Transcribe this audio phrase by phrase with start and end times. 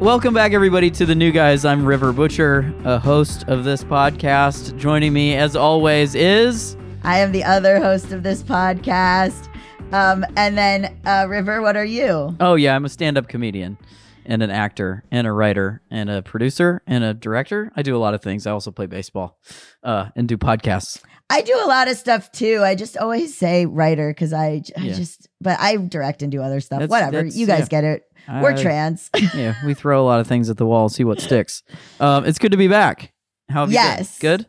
[0.00, 1.64] Welcome back, everybody, to the new guys.
[1.66, 4.76] I'm River Butcher, a host of this podcast.
[4.78, 9.48] Joining me, as always, is I am the other host of this podcast.
[9.92, 12.34] Um, and then, uh, River, what are you?
[12.40, 13.76] oh yeah, I'm a stand-up comedian
[14.24, 17.70] and an actor and a writer and a producer and a director.
[17.76, 18.46] I do a lot of things.
[18.46, 19.38] I also play baseball
[19.82, 21.02] uh, and do podcasts.
[21.28, 22.60] I do a lot of stuff too.
[22.64, 24.92] I just always say writer because I, I Yeah.
[24.94, 26.80] just, but I direct and do other stuff.
[26.80, 27.12] That's- Whatever.
[27.18, 27.66] that's- You guys yeah.
[27.66, 28.02] get it.
[28.28, 29.10] We're trans.
[29.34, 31.62] yeah, we throw a lot of things at the wall, see what sticks.
[31.98, 33.12] Um, it's good to be back.
[33.48, 34.18] How have Yes.
[34.22, 34.36] you been?
[34.38, 34.46] Good.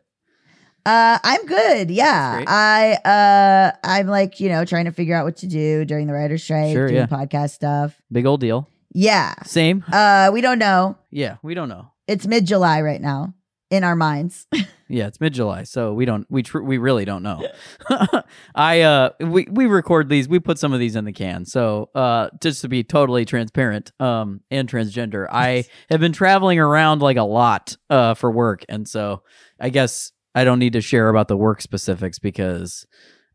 [0.85, 1.91] Uh, I'm good.
[1.91, 2.43] Yeah.
[2.47, 6.13] I, uh, I'm like, you know, trying to figure out what to do during the
[6.13, 7.05] writer's strike, Sure, doing yeah.
[7.07, 8.01] podcast stuff.
[8.11, 8.67] Big old deal.
[8.93, 9.33] Yeah.
[9.43, 9.83] Same.
[9.91, 10.97] Uh, we don't know.
[11.11, 11.91] Yeah, we don't know.
[12.07, 13.33] It's mid July right now
[13.69, 14.47] in our minds.
[14.91, 17.47] Yeah, it's mid July, so we don't we tr- we really don't know.
[18.55, 21.45] I uh we we record these, we put some of these in the can.
[21.45, 27.01] So uh just to be totally transparent um and transgender, I have been traveling around
[27.01, 29.23] like a lot uh for work, and so
[29.59, 32.85] I guess I don't need to share about the work specifics because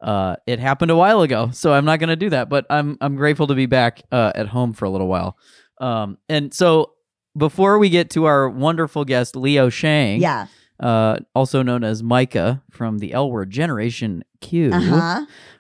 [0.03, 1.51] uh it happened a while ago.
[1.53, 4.33] So I'm not going to do that, but I'm I'm grateful to be back uh
[4.35, 5.39] at home for a little while.
[5.81, 6.93] Um and so
[7.37, 10.47] before we get to our wonderful guest Leo Sheng, yeah.
[10.81, 14.71] Uh, also known as Micah from the L Word Generation Q.
[14.73, 14.81] Uh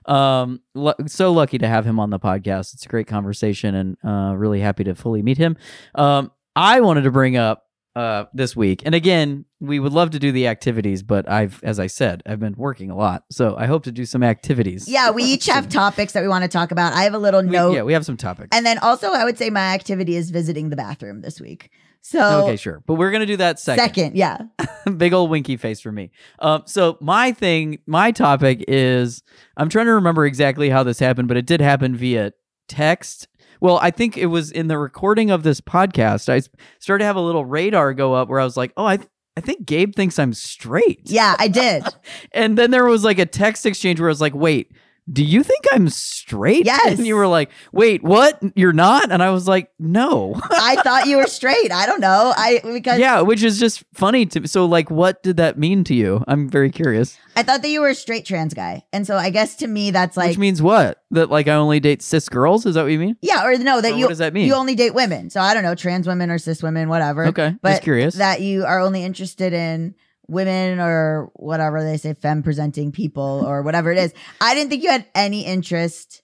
[0.06, 0.12] huh.
[0.12, 0.60] Um,
[1.06, 2.74] so lucky to have him on the podcast.
[2.74, 5.56] It's a great conversation, and uh, really happy to fully meet him.
[5.94, 7.64] Um, I wanted to bring up
[7.96, 11.80] uh this week, and again, we would love to do the activities, but I've, as
[11.80, 14.86] I said, I've been working a lot, so I hope to do some activities.
[14.86, 15.10] Yeah.
[15.12, 16.92] We each have topics that we want to talk about.
[16.92, 17.72] I have a little We- note.
[17.74, 18.48] yeah, we have some topics.
[18.52, 21.70] And then also, I would say my activity is visiting the bathroom this week.
[22.02, 23.84] So, okay, sure, but we're gonna do that second.
[23.84, 24.42] Second, yeah.
[24.96, 26.10] big old winky face for me.
[26.38, 29.22] Um, so my thing, my topic is
[29.56, 32.32] I'm trying to remember exactly how this happened, but it did happen via
[32.68, 33.28] text.
[33.60, 36.28] Well, I think it was in the recording of this podcast.
[36.28, 36.42] I
[36.78, 39.08] started to have a little radar go up where I was like, "Oh, I, th-
[39.36, 41.84] I think Gabe thinks I'm straight." Yeah, I did.
[42.32, 44.72] And then there was like a text exchange where I was like, "Wait,
[45.10, 46.86] do you think I'm straight?" Yes.
[46.98, 48.40] And you were like, "Wait, what?
[48.54, 51.70] You're not?" And I was like, "No." I thought you were straight.
[51.72, 52.32] I don't know.
[52.36, 54.46] I because yeah, which is just funny to me.
[54.46, 56.24] so like what did that mean to you?
[56.26, 57.18] I'm very curious.
[57.36, 58.84] I thought that you were a straight trans guy.
[58.92, 61.02] And so I guess to me that's like Which means what?
[61.10, 62.64] That like I only date cis girls?
[62.66, 63.16] Is that what you mean?
[63.20, 64.46] yeah, or no, that Or you what does that mean?
[64.46, 65.30] you only date women.
[65.30, 67.26] So I don't know, trans women or cis women, whatever.
[67.26, 68.14] Okay, But just curious.
[68.14, 69.94] That you are only interested in
[70.28, 74.12] women or whatever they say, femme presenting people or whatever it is.
[74.40, 76.22] I didn't think you had any interest.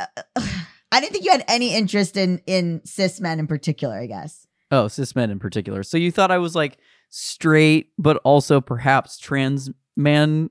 [0.00, 0.06] uh,
[0.92, 3.98] I didn't think you had any interest in in cis men in particular.
[3.98, 4.46] I guess.
[4.70, 5.82] oh, cis men in particular.
[5.82, 6.78] So you thought I was like
[7.10, 10.50] straight, but also perhaps trans man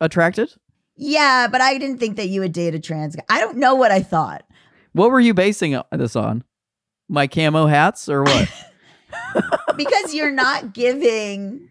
[0.00, 0.52] attracted?
[0.96, 3.24] Yeah, but I didn't think that you would date a trans guy.
[3.28, 4.44] I don't know what I thought.
[4.92, 6.42] What were you basing this on?
[7.08, 8.50] My camo hats or what?
[9.76, 11.68] because you're not giving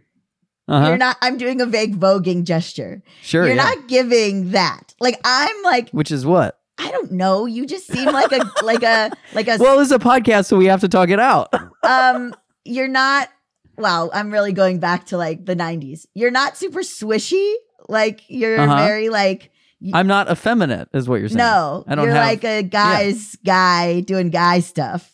[0.68, 0.88] Uh-huh.
[0.88, 3.46] you're not i'm doing a vague voguing gesture sure.
[3.46, 3.64] you're yeah.
[3.64, 6.60] not giving that like i'm like Which is what?
[6.80, 10.00] i don't know you just seem like a like a like a Well, it's a
[10.00, 11.54] podcast, so we have to talk it out.
[11.84, 12.34] um
[12.64, 13.30] you're not
[13.78, 17.54] wow i'm really going back to like the 90s you're not super swishy
[17.88, 18.76] like you're Uh-huh.
[18.86, 19.52] very like
[19.94, 21.38] I'm not effeminate, is what you're saying.
[21.38, 25.12] no I don't you're have- like a guy's guy doing guy stuff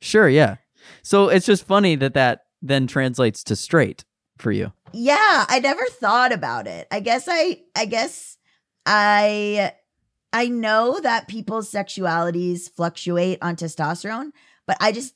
[0.00, 0.56] Sure, yeah.
[1.02, 4.04] So it's just funny that that then translates to straight
[4.38, 4.72] for you.
[4.96, 6.86] Yeah, I never thought about it.
[6.90, 8.38] I guess I I guess
[8.86, 9.72] I
[10.32, 14.30] I know that people's sexualities fluctuate on testosterone,
[14.66, 15.14] but I just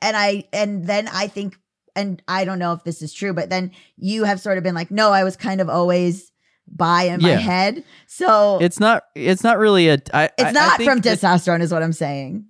[0.00, 1.56] and I and then I think
[1.96, 4.74] and I don't know if this is true, but then you have sort of been
[4.74, 6.30] like, no, I was kind of always
[6.66, 7.84] by in my head.
[8.06, 9.04] So it's, It's not.
[9.14, 9.98] It's not really a.
[10.14, 12.46] I, I- I not think from testosterone, is what I'm saying.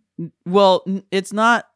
[0.47, 1.67] Well, it's not.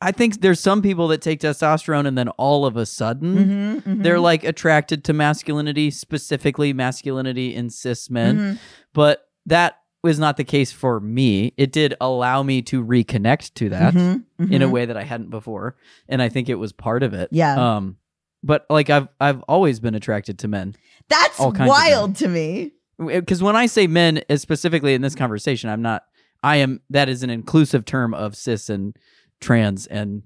[0.00, 3.82] I think there's some people that take testosterone and then all of a sudden Mhm,
[3.82, 8.38] mhm, they're like attracted to masculinity, specifically masculinity in cis men.
[8.38, 8.58] mhm.
[8.92, 11.52] But that was not the case for me.
[11.56, 14.70] It did allow me to reconnect to that Mhm, in a mhm.
[14.70, 15.76] way that I hadn't before,
[16.08, 17.28] and I think it was part of it.
[17.32, 17.76] Yeah.
[17.76, 17.96] Um,
[18.44, 20.76] but like I've I've always been attracted to men
[21.08, 22.72] That's all kinds of wild to me.
[23.04, 26.04] because when I say men, uh, specifically in this conversation, I'm not.
[26.44, 26.80] I am.
[26.90, 28.94] That is an inclusive term of cis and
[29.40, 30.22] trans and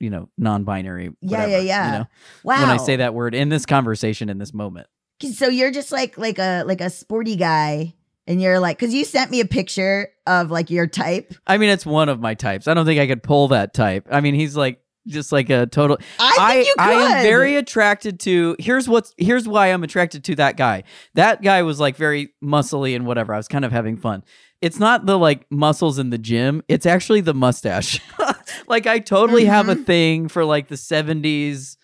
[0.00, 1.10] you know non-binary.
[1.20, 1.86] Yeah, whatever, yeah, yeah.
[1.92, 2.06] You know,
[2.44, 2.60] Wow.
[2.60, 4.86] when I say that word in this conversation in this moment.
[5.34, 7.94] so you're just like like a like a sporty guy
[8.26, 11.70] and you're like because you sent me a picture of like your type I mean,
[11.70, 12.68] it's one of my types.
[12.68, 14.06] I don't think I could pull that type.
[14.10, 15.98] I mean, he's like just like a total.
[16.18, 18.56] i think you could I am very attracted to.
[18.58, 19.14] Here's what's.
[19.16, 20.82] Here's why I'm attracted to that guy.
[21.14, 23.32] That guy was like very muscly and whatever.
[23.32, 24.24] I was kind of having fun.
[24.60, 26.62] It's not the like muscles in the gym.
[26.66, 28.00] It's actually the mustache.
[28.66, 29.84] like I totally have a Mhm.
[29.86, 31.76] thing for like the 70s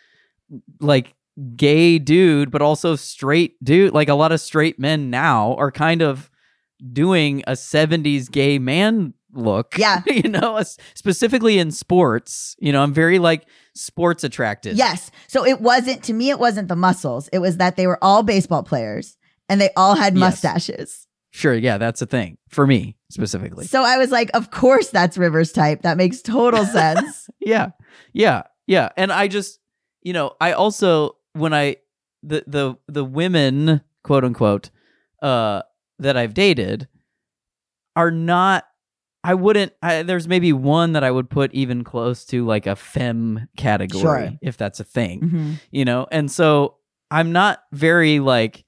[0.81, 1.15] like
[1.57, 6.03] gay dude but also straight dude like a lot of straight men now are kind
[6.03, 6.31] of
[6.93, 10.03] doing a 70s gay man look Yeah.
[10.07, 10.61] you know
[10.95, 15.11] specifically in sports you know I'm very like sports attracted Yes.
[15.29, 16.29] So it wasn't to me.
[16.29, 17.29] It wasn't the muscles.
[17.33, 19.17] It was that they were all baseball players
[19.49, 21.02] and they all had Yes.
[21.33, 25.19] Sure yeah that's a thing for me specifically So I was like, of course that's
[25.19, 25.83] Rivers type.
[25.83, 27.29] That makes total sense.
[27.41, 27.71] yeah
[28.13, 29.59] yeah yeah and i just
[30.03, 31.77] you know i also when i
[32.23, 34.71] the the the women quote unquote
[35.21, 35.63] uh
[35.99, 36.87] that i've dated
[37.97, 38.65] are not
[39.25, 42.77] i wouldn't I, there's maybe one that i would put even close to like a
[42.77, 44.31] femme category Sure.
[44.43, 45.61] if that's a thing Mhm.
[45.71, 46.77] you know and so
[47.11, 48.65] i'm not very like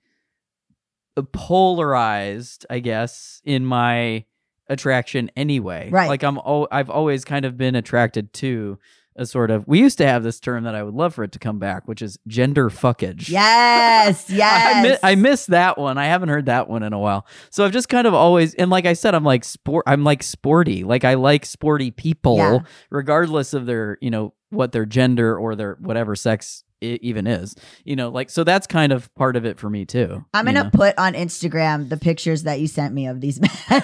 [1.23, 4.25] polarized i guess in my
[4.69, 6.09] attraction anyway Right.
[6.09, 8.79] like i'm oh i've always kind of been attracted to
[9.17, 11.31] a sort of we used to have this term that i would love for it
[11.33, 14.29] to come back which is gender fuckage Yes.
[14.31, 14.85] I, Yes.
[15.03, 15.97] mi- I miss that one.
[15.99, 17.27] I haven't heard that one in a while.
[17.51, 19.85] So I've just kind of always, and like I said, I'm like sport.
[19.87, 20.85] I'm like sporty.
[20.85, 22.59] Like I like sporty people, Yeah.
[22.91, 27.55] regardless of their, you know, what their gender or their whatever sex it even is.
[27.85, 30.25] You know, like so that's kind of part of it for me too.
[30.35, 30.71] I'm gonna know?
[30.71, 33.41] put on Instagram the pictures that you sent me of these
[33.71, 33.81] men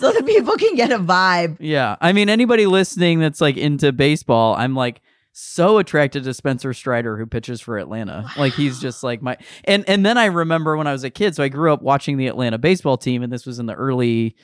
[0.00, 1.56] so that people can get a vibe.
[1.60, 5.00] Yeah, I mean, anybody listening that's like into baseball, I'm like
[5.32, 8.28] so attracted to Spencer Strider who pitches for Atlanta.
[8.36, 11.36] Like he's just like my and and then I remember when I was a kid,
[11.36, 14.36] so I grew up watching the Atlanta baseball team, and this was in the early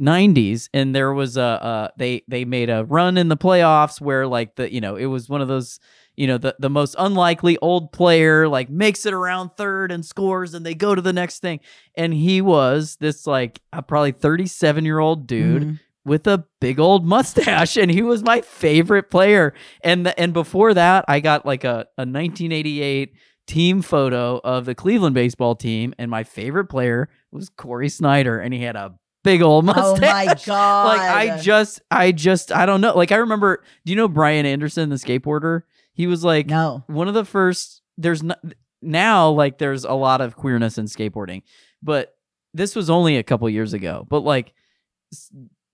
[0.00, 4.28] 90s and there was a uh they they made a run in the playoffs where
[4.28, 5.80] like the you know it was one of those
[6.18, 10.52] you know the the most unlikely old player like makes it around third and scores
[10.54, 11.60] and they go to the next thing.
[11.94, 15.80] And he was this like a probably 37 year old dude Mhm.
[16.04, 19.54] with a big old mustache and he was my favorite player.
[19.82, 23.12] And the, and before that I got like a, a 1988
[23.46, 28.52] team photo of the Cleveland baseball team and my favorite player was Cory Snyder and
[28.52, 28.94] he had a
[29.24, 30.84] big old mustache Oh my god!
[30.98, 32.96] like I just I just I don't know.
[32.96, 35.62] Like I remember do you know Brian Anderson the skateboarder
[35.98, 36.82] he was like no.
[36.86, 38.34] one of the first there's no,
[38.80, 41.42] now like there's a lot of queerness in skateboarding
[41.82, 42.14] but
[42.54, 44.54] this was only a couple years ago but like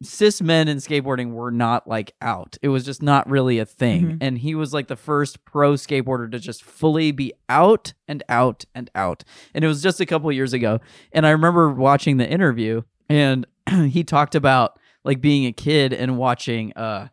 [0.02, 4.02] cis men in skateboarding were not like out it was just not really a thing
[4.04, 4.18] Mhm.
[4.20, 8.64] and he was like the first pro skateboarder to just fully be out and out
[8.74, 9.24] and out
[9.54, 10.78] and it was just a couple years ago
[11.12, 13.46] and i remember watching the interview and
[13.88, 17.08] he talked about like being a kid and watching uh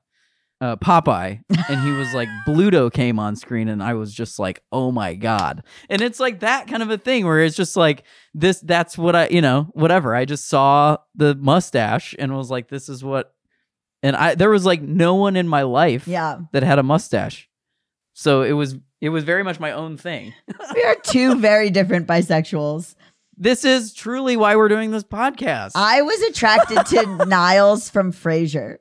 [0.62, 4.62] uh, Popeye, and he was like, Bluto came on screen, and I was just like,
[4.72, 5.64] oh my god!
[5.90, 8.04] And it's like that kind of a thing where it's just like
[8.34, 8.60] this.
[8.62, 10.16] That's what I, you know, whatever.
[10.16, 13.34] I just saw the mustache and was like, this is what.
[14.04, 17.50] And I there was like no one in my life Yeah, that had a mustache,
[18.14, 20.34] so it was it was very much my own thing.
[20.76, 22.96] we are two very different bisexuals.
[23.36, 25.72] This is truly why we're doing this podcast.
[25.74, 28.78] I was attracted to Niles from Frasier.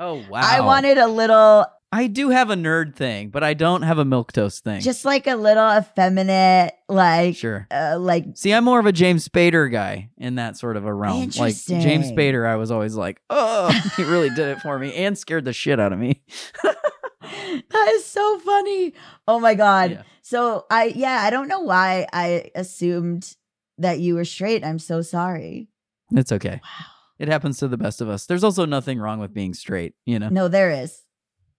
[0.00, 0.40] Oh wow!
[0.42, 4.04] I wanted a little, I do have a nerd thing, but I don't have a
[4.04, 4.80] milk toast thing.
[4.80, 7.66] just like a little effeminate, like, sure.
[7.70, 10.94] uh, like See, I'm more of a James Spader guy in that sort of a
[10.94, 11.30] realm.
[11.36, 15.18] Like James Spader, I was always like, oh, he really did it for me and
[15.18, 16.22] scared the shit out of me.
[16.62, 18.94] that is so funny.
[19.26, 19.90] Oh my god.
[19.90, 20.02] Yeah.
[20.22, 23.36] So I yeah, I don't know why I assumed
[23.78, 24.64] that you were straight.
[24.64, 25.68] I'm so sorry.
[26.12, 26.60] It's okay.
[26.62, 26.99] Wow.
[27.20, 28.24] It happens to the best of us.
[28.26, 30.30] There's also nothing wrong with being straight, you know.
[30.30, 31.02] No, there is.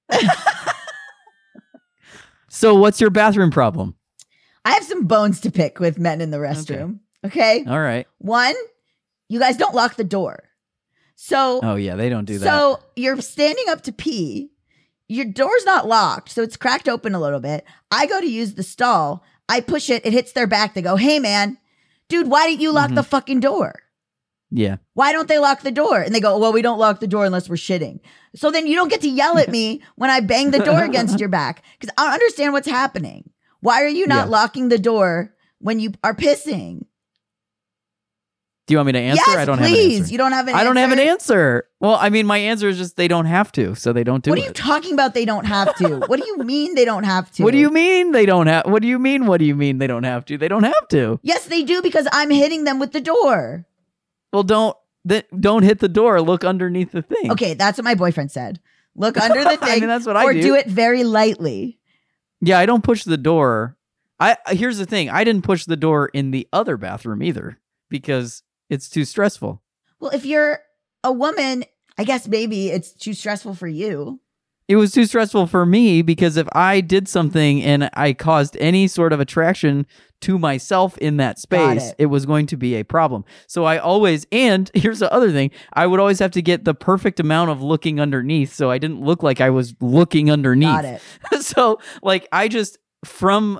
[2.53, 3.95] So, what's your bathroom problem?
[4.65, 6.99] I have some bones to pick with men in the restroom.
[7.25, 7.63] Okay.
[7.65, 8.05] All right.
[8.17, 8.55] One,
[9.29, 10.43] you guys don't lock the door.
[11.15, 12.45] So Oh yeah, they don't do that.
[12.45, 14.49] So you're standing up to pee.
[15.07, 17.63] Your door's not locked, so it's cracked open a little bit.
[17.89, 19.23] I go to use the stall.
[19.47, 20.05] I push it.
[20.05, 20.73] It hits their back.
[20.73, 21.57] They go, "Hey, man,
[22.09, 22.95] dude, why didn't you lock Mhm.
[22.95, 23.75] the fucking door?
[24.51, 24.77] Yeah.
[24.93, 27.25] Why don't they lock the door?" And they go, "Well, we don't lock the door
[27.25, 27.99] unless we're shitting."
[28.35, 31.19] So then you don't get to yell at me when I bang the door against
[31.19, 33.29] your back because I don't understand what's happening.
[33.61, 34.31] Why are you not Yeah.
[34.31, 36.85] locking the door when you are pissing?
[38.67, 39.23] Do you want me to answer?
[39.27, 39.67] yes, I don't please.
[39.67, 40.11] have an answer.
[40.11, 41.65] You don't have an I don't have an answer?
[41.81, 44.29] Well, I mean, my answer is just they don't have to, so they don't do
[44.29, 44.31] it.
[44.31, 44.47] What are it.
[44.47, 45.13] you talking about?
[45.13, 45.97] They don't have to.
[46.07, 47.43] what do you mean they don't have to?
[47.43, 48.65] what do you mean they don't have?
[48.67, 49.25] What do you mean?
[49.25, 50.37] What do you mean they don't have to?
[50.37, 51.19] They don't have to.
[51.21, 53.65] Yes, they do because I'm hitting them with the door.
[54.33, 54.75] Well, don't
[55.07, 56.21] th- don't hit the door.
[56.21, 57.31] Look underneath the thing.
[57.31, 58.59] Okay, that's what my boyfriend said.
[58.95, 60.41] Look under the I thing mean, that's what I or do.
[60.41, 61.79] do it very lightly.
[62.41, 63.77] Yeah, I don't push the door.
[64.19, 65.09] I here's the thing.
[65.09, 67.59] I didn't push the door in the other bathroom either
[67.89, 69.61] because it's too stressful.
[69.99, 70.59] Well, if you're
[71.03, 71.65] a woman,
[71.97, 74.19] I guess maybe it's too stressful for you.
[74.71, 78.87] It was too stressful for me because if I did something and I caused any
[78.87, 79.85] sort of attraction
[80.21, 81.95] to myself in that space, it.
[81.99, 82.05] it.
[82.05, 83.25] was going to be a problem.
[83.47, 86.73] So I always, and here's the other thing, I would always have to get the
[86.73, 90.69] perfect amount of looking underneath so I didn't look like I was looking underneath.
[90.69, 91.01] Got it.
[91.41, 93.59] so like I just from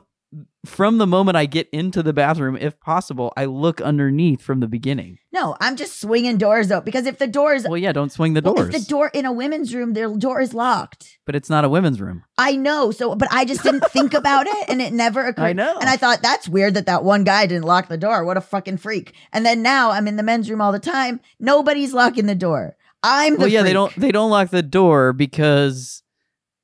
[0.65, 4.67] from the moment I get into the bathroom, if possible, I look underneath from the
[4.67, 5.17] beginning.
[5.31, 8.41] No, I'm just swinging doors though, because if the doors, Well, yeah, don't swing the
[8.43, 8.73] well, doors.
[8.75, 11.17] if the door in a women's room, their door is locked.
[11.25, 12.23] but it's not a women's room.
[12.37, 12.91] I know.
[12.91, 15.43] So, but I just didn't think about it, and it never occurred.
[15.45, 15.77] I know.
[15.79, 18.23] And I thought that's weird that that one guy didn't lock the door.
[18.23, 19.13] What a fucking freak!
[19.33, 21.21] And then now I'm in the men's room all the time.
[21.39, 22.75] Nobody's locking the door.
[23.01, 26.03] I'm the well, yeah, they don't they don't lock the door because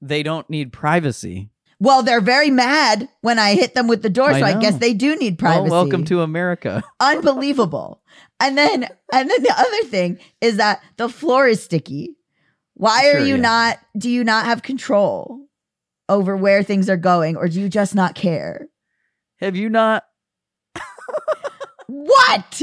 [0.03, 1.49] they don't need privacy.
[1.79, 4.77] Well, they're very mad when I hit them with the door, I so I guess
[4.77, 5.69] they do need privacy.
[5.69, 6.84] Well, welcome to America.
[7.00, 8.01] unbelievable.
[8.39, 12.15] And then and then the other thing is that the floor is sticky.
[12.74, 13.41] Why are you yeah.
[13.41, 15.48] not do you not have control
[16.10, 18.67] over where things are going or do you just not care?
[19.39, 20.03] Have you not?
[21.88, 22.62] What?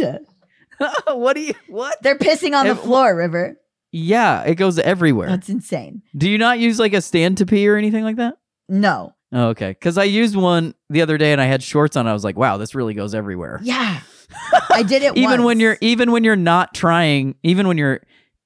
[1.06, 2.02] what do you what?
[2.02, 3.56] They're pissing on the floor, River.
[3.90, 5.28] Yeah, it goes everywhere.
[5.28, 6.02] That's insane.
[6.16, 8.34] do you not use like a stand to pee or anything like that?
[8.68, 9.14] No.
[9.32, 9.70] Oh, okay.
[9.70, 12.06] Because I used one the other day and I had shorts on.
[12.06, 13.60] I was like, wow, this really goes everywhere.
[13.62, 14.00] Yeah.
[14.70, 18.00] I did it even when you're even when you're not trying, even when you're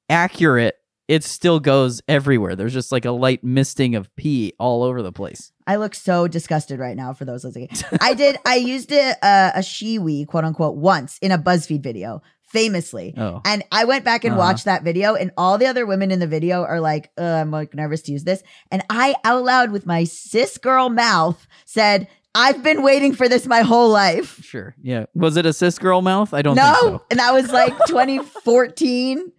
[0.09, 0.77] accurate,
[1.09, 2.55] it still goes everywhere.
[2.55, 5.53] There's just like a light misting of pee all over the place.
[5.67, 7.69] I look so disgusted right now for those listening.
[8.01, 8.39] I did.
[8.45, 13.15] I used a, a, uh, a Shewee, quote unquote, once in a BuzzFeed video, famously.
[13.17, 13.41] Oh.
[13.45, 14.41] And I went back and Uh-huh.
[14.41, 17.75] watched that video, and all the other women in the video are like, I'm like
[17.75, 18.43] nervous to use this.
[18.71, 23.47] And I out loud with my cis girl mouth said, I've been waiting for this
[23.47, 24.43] my whole life.
[24.45, 24.75] Sure.
[24.83, 25.07] Yeah.
[25.15, 26.33] Was it a cis girl mouth?
[26.35, 26.63] I don't no.
[26.63, 27.03] think so.
[27.11, 29.33] And that was like 2014.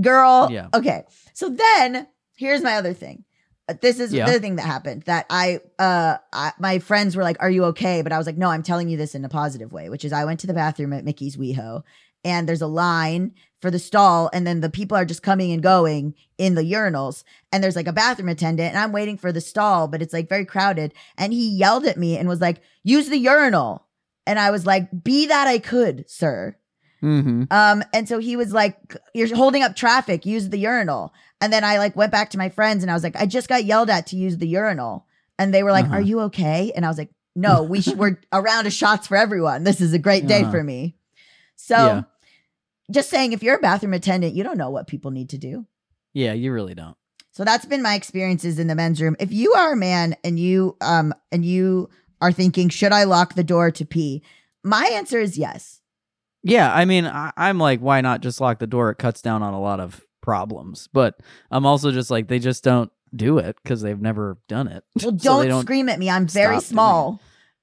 [0.00, 0.48] Girl.
[0.50, 0.66] Yeah.
[0.74, 1.04] Okay.
[1.34, 2.06] So then
[2.36, 3.24] here's my other thing.
[3.68, 4.24] Uh, This is Yeah.
[4.24, 7.64] the other thing that happened that I, uh, I, my friends were like, "Are you
[7.66, 10.04] okay?" But I was like, "No, I'm telling you this in a positive way." Which
[10.04, 11.82] is, I went to the bathroom at Mickey's WeHo,
[12.24, 15.62] and there's a line for the stall, and then the people are just coming and
[15.62, 19.40] going in the urinals, and there's like a bathroom attendant, and I'm waiting for the
[19.40, 23.08] stall, but it's like very crowded, and he yelled at me and was like, "Use
[23.08, 23.86] the urinal,"
[24.26, 26.56] and I was like, "Be that I could, sir."
[27.02, 27.44] Mm-hmm.
[27.50, 31.12] Um, and so he was like, You're holding up traffic, use the urinal.
[31.38, 33.46] And then I like went back to my friends and I was like, I just
[33.46, 35.04] got yelled at to use the urinal.
[35.38, 35.96] And they were like, Uh-huh.
[35.96, 36.72] Are you okay?
[36.74, 39.64] And I was like, No, we sh- we're around a round of shots for everyone.
[39.64, 40.50] This is a great day Uh-huh.
[40.50, 40.96] for me.
[41.56, 42.02] So Yeah.
[42.90, 45.66] Just saying, if you're a bathroom attendant, you don't know what people need to do.
[46.12, 46.96] Yeah, you really don't.
[47.32, 49.16] So that's been my experiences in the men's room.
[49.18, 51.88] If you are a man and you um and you
[52.20, 54.22] are thinking, should I lock the door to pee?
[54.62, 55.80] My answer is yes.
[56.42, 58.90] Yeah, I mean, I, I'm like, why not just lock the door?
[58.90, 60.88] It cuts down on a lot of problems.
[60.92, 61.18] But
[61.50, 64.84] I'm also just like, they just don't do it because they've never done it.
[65.02, 66.10] Well, So don't, scream at me.
[66.10, 67.20] I'm very small.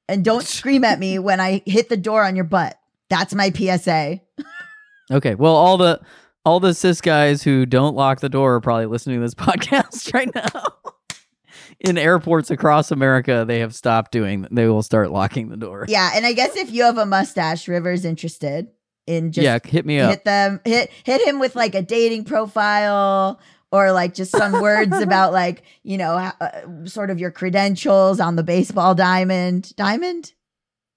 [0.10, 2.78] And don't scream at me when I hit the door on your butt.
[3.10, 4.22] That's my PSA.
[5.10, 6.00] Okay, well, all the
[6.46, 10.14] all the cis guys who don't lock the door are probably listening to this podcast
[10.14, 10.52] right now.
[11.80, 14.48] In airports across America, they have stopped doing.
[14.52, 15.86] They will start locking the door.
[15.88, 18.68] Yeah, and I guess if you have a mustache, River's interested
[19.08, 20.12] in just yeah, hit me up.
[20.12, 23.40] hit them hit hit him with like a dating profile
[23.72, 28.36] or like just some words about like, you know, uh, sort of your credentials on
[28.36, 29.76] the baseball diamond.
[29.76, 30.34] Diamond?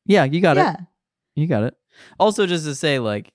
[0.07, 0.75] Yeah, you got yeah.
[0.75, 0.81] it.
[1.37, 1.77] You got it.
[2.19, 3.33] Also, just to say, like,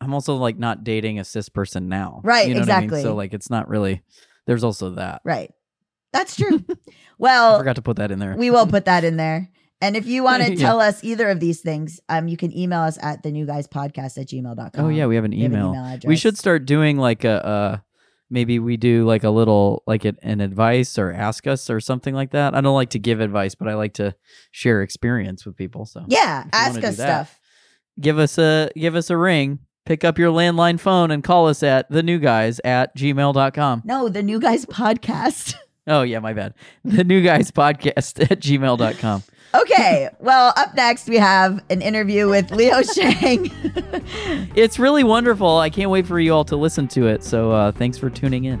[0.00, 2.20] I'm also like not dating a cis person now.
[2.24, 2.96] Right, You know What I exactly.
[2.98, 3.02] mean?
[3.04, 4.02] So like, it's not really.
[4.46, 5.20] There's also that.
[5.24, 5.50] Right.
[6.12, 6.64] That's true.
[7.18, 8.34] well, I forgot to put that in there.
[8.36, 9.50] We will put that in there.
[9.80, 10.66] And if you want to Yeah.
[10.66, 13.66] tell us either of these things, um, you can email us at the new guys
[13.68, 14.84] podcast at gmail.com.
[14.84, 15.74] oh yeah, we have an We have an email.
[15.74, 17.46] email we should start doing like a.
[17.46, 17.78] uh
[18.30, 22.14] Maybe we do like a little like an, an advice or ask us or something
[22.14, 22.54] like that.
[22.54, 24.14] I don't like to give advice, but I like to
[24.50, 25.86] share experience with people.
[25.86, 27.26] So Yeah, ask us that.
[27.28, 27.40] stuff.
[27.98, 29.60] give us a give us a ring.
[29.88, 33.80] Pick up your landline phone and call us at the new guys at gmail.com.
[33.86, 35.54] No, the new guys podcast.
[35.90, 36.52] Oh yeah, my bad.
[36.84, 39.22] The new guys podcast at gmail.com.
[39.54, 43.50] okay, well, up next we have an interview with Leo Sheng.
[44.54, 45.56] It's really wonderful.
[45.56, 47.24] I can't wait for you all to listen to it.
[47.24, 48.60] So uh, thanks for tuning in.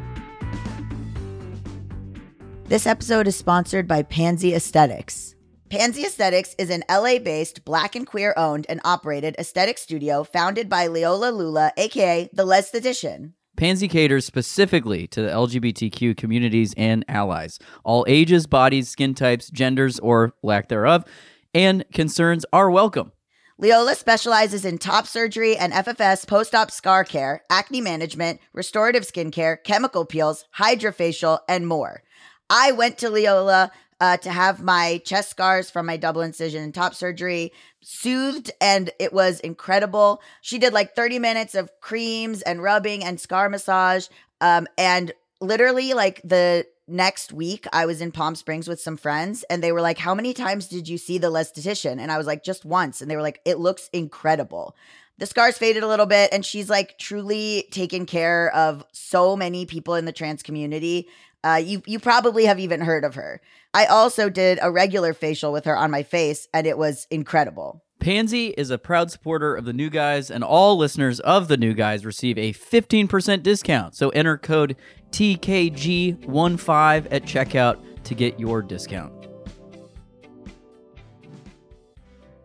[2.64, 5.34] This episode is sponsored by Pansy Aesthetics.
[5.70, 10.66] Pansy Aesthetics is an LA based, black and queer owned and operated aesthetic studio founded
[10.66, 13.32] by Leola Lula, aka The Lesthetician.
[13.54, 17.58] Pansy caters specifically to the LGBTQ communities and allies.
[17.84, 21.04] All ages, bodies, skin types, genders, or lack thereof,
[21.52, 23.12] and concerns are welcome.
[23.58, 29.62] Leola specializes in top surgery and FFS post op scar care, acne management, restorative skincare,
[29.64, 32.02] chemical peels, hydrofacial, and more.
[32.48, 33.70] I went to Leola
[34.00, 37.52] uh, to have my chest scars from my double incision and top surgery
[37.82, 40.20] soothed, and it was incredible.
[40.40, 44.08] She did like 30 minutes of creams and rubbing and scar massage.
[44.40, 49.44] Um, and literally, like the next week I was in Palm Springs with some friends
[49.50, 51.98] and they were like, How many times did you see the esthetician?
[52.00, 53.00] And I was like, Just once.
[53.00, 54.74] And they were like, It looks incredible.
[55.18, 59.66] The scars faded a little bit, and she's like truly taken care of so many
[59.66, 61.08] people in the trans community.
[61.44, 63.40] Uh, you you probably have even heard of her.
[63.72, 67.84] I also did a regular facial with her on my face, and it was incredible.
[68.00, 71.74] Pansy is a proud supporter of the New Guys, and all listeners of the New
[71.74, 73.96] Guys receive a 15% discount.
[73.96, 74.76] So enter code
[75.10, 79.12] TKG15 at checkout to get your discount.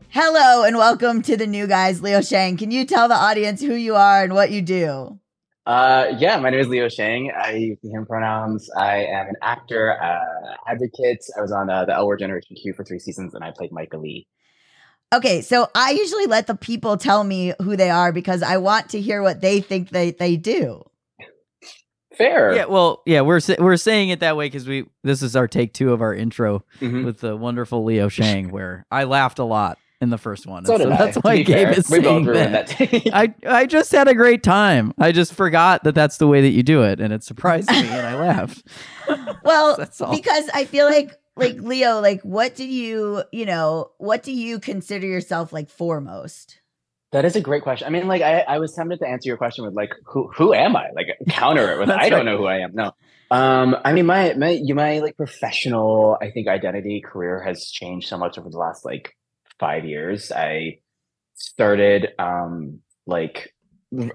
[0.10, 3.74] Hello and welcome to the New Guys, Leo Sheng, Can you tell the audience who
[3.74, 5.20] you are and what you do?
[5.65, 7.32] Uh, yeah, my name is Leo Sheng.
[7.32, 8.70] I use the him pronouns.
[8.77, 11.24] I am an actor, uh, advocate.
[11.38, 13.72] I was on uh, the L Word Generation Q for three seasons, and I played
[13.72, 14.27] Micah Lee.
[15.13, 18.89] Okay, so I usually let the people tell me who they are because I want
[18.89, 20.84] to hear what they think they they do.
[22.17, 22.53] Fair.
[22.53, 25.74] Yeah, well, yeah, we're we're saying it that way because we this is our take
[25.74, 27.05] two of our intro Mhm.
[27.05, 30.66] with the wonderful Leo Sheng, where I laughed a lot in the first one.
[30.66, 30.98] So and did I.
[30.98, 31.80] That's to why be Gabe fair.
[31.80, 32.68] is we saying both that.
[32.68, 33.08] that.
[33.14, 34.94] I I just had a great time.
[35.00, 37.78] I just forgot that that's the way that you do it, and it surprised me,
[37.78, 38.64] and I laughed.
[39.44, 39.76] Well,
[40.12, 44.60] because I feel like like Leo, like what do you, you know, what do you
[44.60, 46.62] consider yourself like foremost?
[47.12, 47.86] That is a great question.
[47.86, 50.54] I mean, like, I, I was tempted to answer your question with like, who who
[50.54, 50.90] am I?
[50.96, 52.32] Like, counter it with, That's I don't right.
[52.32, 52.72] know who I am.
[52.74, 52.92] No.
[53.30, 58.08] Um, I mean, my my you my like professional, I think identity career has changed
[58.08, 59.16] so much over the last like
[59.65, 60.32] five years.
[60.32, 60.79] I
[61.36, 62.79] started um
[63.15, 63.38] like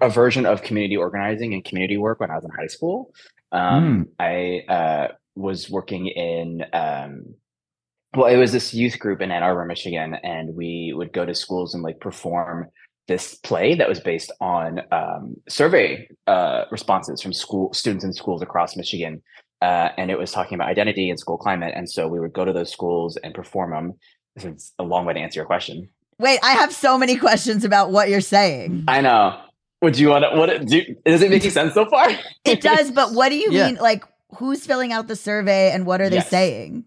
[0.00, 3.12] a version of community organizing and community work when I was in high school.
[3.52, 7.34] Um, I uh, was working in um,
[8.16, 11.34] well, it was this youth group in Ann Arbor, Michigan, and we would go to
[11.34, 12.68] schools and like perform
[13.06, 18.42] this play that was based on um, survey uh, responses from school students in schools
[18.42, 19.22] across Michigan,
[19.62, 21.74] uh, and it was talking about identity and school climate.
[21.76, 23.92] And so we would go to those schools and perform them.
[24.38, 25.88] This is a long way to answer your question.
[26.18, 28.84] Wait, I have so many questions about what you're saying.
[28.88, 29.40] I know.
[29.82, 30.36] Would you want to?
[30.38, 30.82] What do?
[31.04, 32.08] Is it making sense so far?
[32.44, 33.66] It does, but what do you Yeah.
[33.66, 33.76] mean?
[33.76, 34.04] Like,
[34.36, 36.28] who's filling out the survey and what are they Yes.
[36.28, 36.84] saying?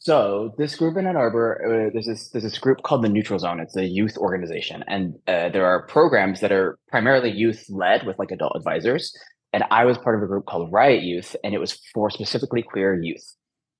[0.00, 3.38] So this group in Ann Arbor, uh, there's this there's this group called the Neutral
[3.38, 3.60] Zone.
[3.60, 8.18] It's a youth organization, and uh, there are programs that are primarily youth led with
[8.18, 9.12] like adult advisors.
[9.52, 12.62] And I was part of a group called Riot Youth, and it was for specifically
[12.62, 13.24] queer youth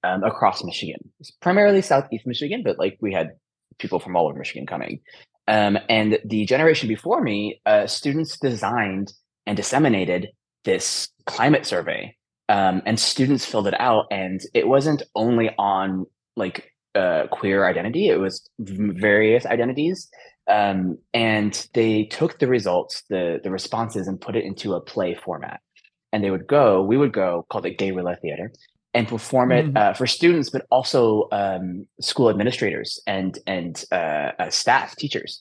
[0.06, 3.30] um, across Michigan, It's primarily Southeast Michigan, but like we had
[3.78, 5.00] people from all over Michigan coming.
[5.48, 9.12] Um, and the generation before me, uh, students designed
[9.46, 10.28] and disseminated
[10.64, 12.16] this climate survey
[12.48, 18.08] um, and students filled it out and it wasn't only on like uh, queer identity
[18.08, 20.08] it was various identities
[20.48, 25.14] um, and they took the results the the responses and put it into a play
[25.14, 25.60] format
[26.12, 28.50] and they would go we would go called it gay roulette theater
[28.96, 29.76] and perform it Mhm.
[29.80, 31.66] uh, for students but also um,
[32.10, 35.32] school administrators and and uh, uh, staff teachers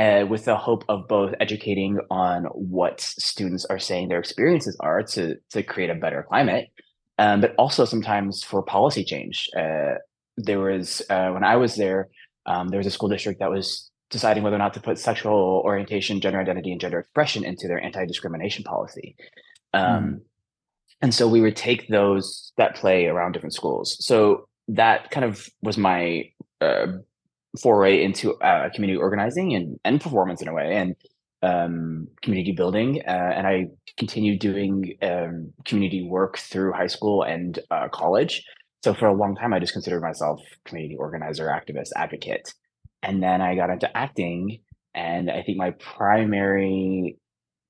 [0.00, 2.44] uh, with the hope of both educating on
[2.74, 5.22] what students are saying their experiences are to
[5.54, 6.64] to create a better climate,
[7.18, 9.36] um, but also sometimes for policy change.
[9.62, 9.94] Uh,
[10.36, 12.00] there was uh, when I was there,
[12.46, 15.62] um, there was a school district that was deciding whether or not to put sexual
[15.64, 19.16] orientation, gender identity, and gender expression into their anti-discrimination policy.
[19.72, 20.22] Um,
[21.02, 23.96] And so we would take those that play around different schools.
[24.00, 26.86] So that kind of was my uh,
[27.60, 30.94] foray into uh, community organizing and, and performance in a way and
[31.42, 33.02] um, community building.
[33.06, 38.44] Uh, and I continued doing um, community work through high school and uh, college.
[38.84, 42.54] So for a long time, I just considered myself community organizer, activist, advocate.
[43.02, 44.60] And then I got into acting.
[44.94, 47.16] And I think my primary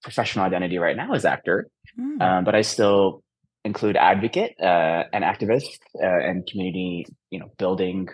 [0.03, 1.69] professional identity right now is actor.
[1.97, 2.21] Hmm.
[2.23, 3.23] Um, but I still
[3.65, 8.09] include advocate uh, and activist uh, and community, you know, building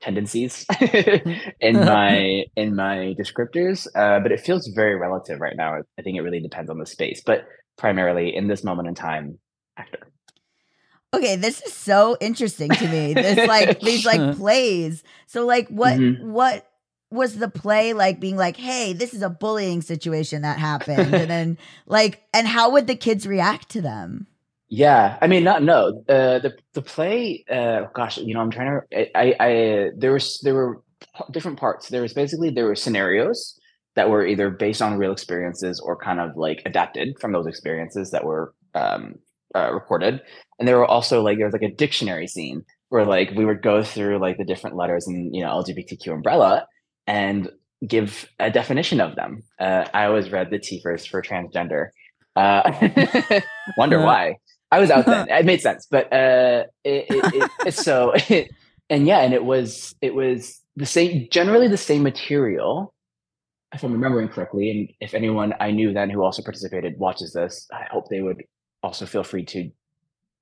[0.00, 0.66] tendencies
[1.60, 3.86] in my in my descriptors.
[3.94, 5.80] Uh, but it feels very relative right now.
[5.98, 7.46] I think it really depends on the space, but
[7.76, 9.38] primarily in this moment in time,
[9.76, 10.08] actor.
[11.14, 13.14] Okay, this is so interesting to me.
[13.14, 15.02] This like these like plays.
[15.26, 16.20] So like what Mhm.
[16.20, 16.65] what
[17.10, 21.30] was the play like being like, "Hey, this is a bullying situation that happened." and
[21.30, 24.26] then like and how would the kids react to them?
[24.68, 26.02] Yeah, I mean, not no.
[26.08, 27.44] Uh, the the play.
[27.50, 28.98] Uh, gosh, you know, I'm trying to.
[28.98, 30.82] I, I, I there was there were
[31.30, 31.88] different parts.
[31.88, 33.58] There was basically there were scenarios
[33.94, 38.10] that were either based on real experiences or kind of like adapted from those experiences
[38.10, 39.14] that were um,
[39.54, 40.20] uh, recorded.
[40.58, 43.62] And there were also like there was like a dictionary scene where like we would
[43.62, 46.66] go through like the different letters in you know LGBTQ umbrella
[47.06, 47.50] and
[47.86, 49.42] give a definition of them.
[49.60, 51.88] Uh, I always read the T first for transgender.
[52.34, 52.70] Uh,
[53.76, 54.36] wonder why.
[54.70, 55.28] I was out then.
[55.28, 58.14] It made sense, but uh, it, it, it, so
[58.90, 62.94] and yeah, and it was it was the same, generally the same material,
[63.72, 64.70] if I'm remembering correctly.
[64.70, 68.42] And if anyone I knew then who also participated watches this, I hope they would
[68.82, 69.70] also feel free to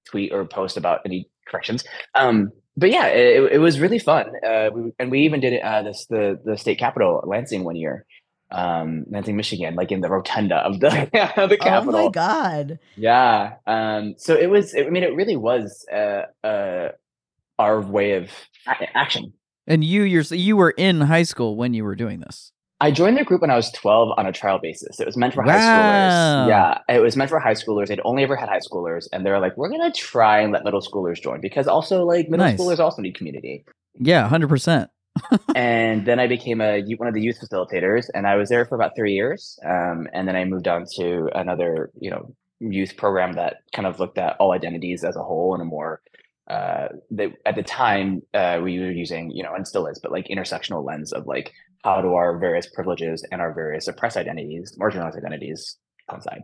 [0.07, 1.85] tweet or post about any corrections.
[2.15, 4.33] Um, but yeah, it, it was really fun.
[4.47, 7.77] Uh, we, and we even did it uh, this the the state capitol, Lansing, one
[7.77, 8.07] year
[8.51, 10.89] um Lansing, Michigan, like in the rotunda of the
[11.43, 11.97] of the Capitol.
[11.97, 12.79] Oh my god!
[12.97, 13.55] Yeah.
[13.67, 14.15] Um.
[14.17, 14.75] So it was.
[14.75, 16.89] I mean, it really was uh, uh
[17.59, 18.31] our way of
[18.95, 19.33] action.
[19.67, 22.53] And you, you're you were in high school when you were doing this.
[22.85, 25.01] I joined the group when I was 12 on a trial basis.
[25.01, 25.53] It was meant for wow.
[25.53, 26.49] high schoolers.
[26.49, 27.87] Yeah, it was meant for high schoolers.
[27.87, 30.83] They'd only ever had high schoolers, and they're like, "We're gonna try and let middle
[30.83, 32.61] schoolers join because also like middle nice.
[32.61, 34.91] schoolers also need community." Yeah, hundred percent
[35.55, 38.75] and then I became a one of the youth facilitators, and I was there for
[38.75, 39.59] about three years.
[39.65, 43.99] Um, and then I moved on to another, you know, youth program that kind of
[43.99, 46.03] looked at all identities as a whole in a more
[46.49, 50.13] uh, that at the time uh, we were using, you know, and still is, but
[50.13, 54.77] like intersectional lens of like how do our various privileges and our various oppressed identities,
[54.81, 55.77] marginalized identities
[56.11, 56.43] coincide.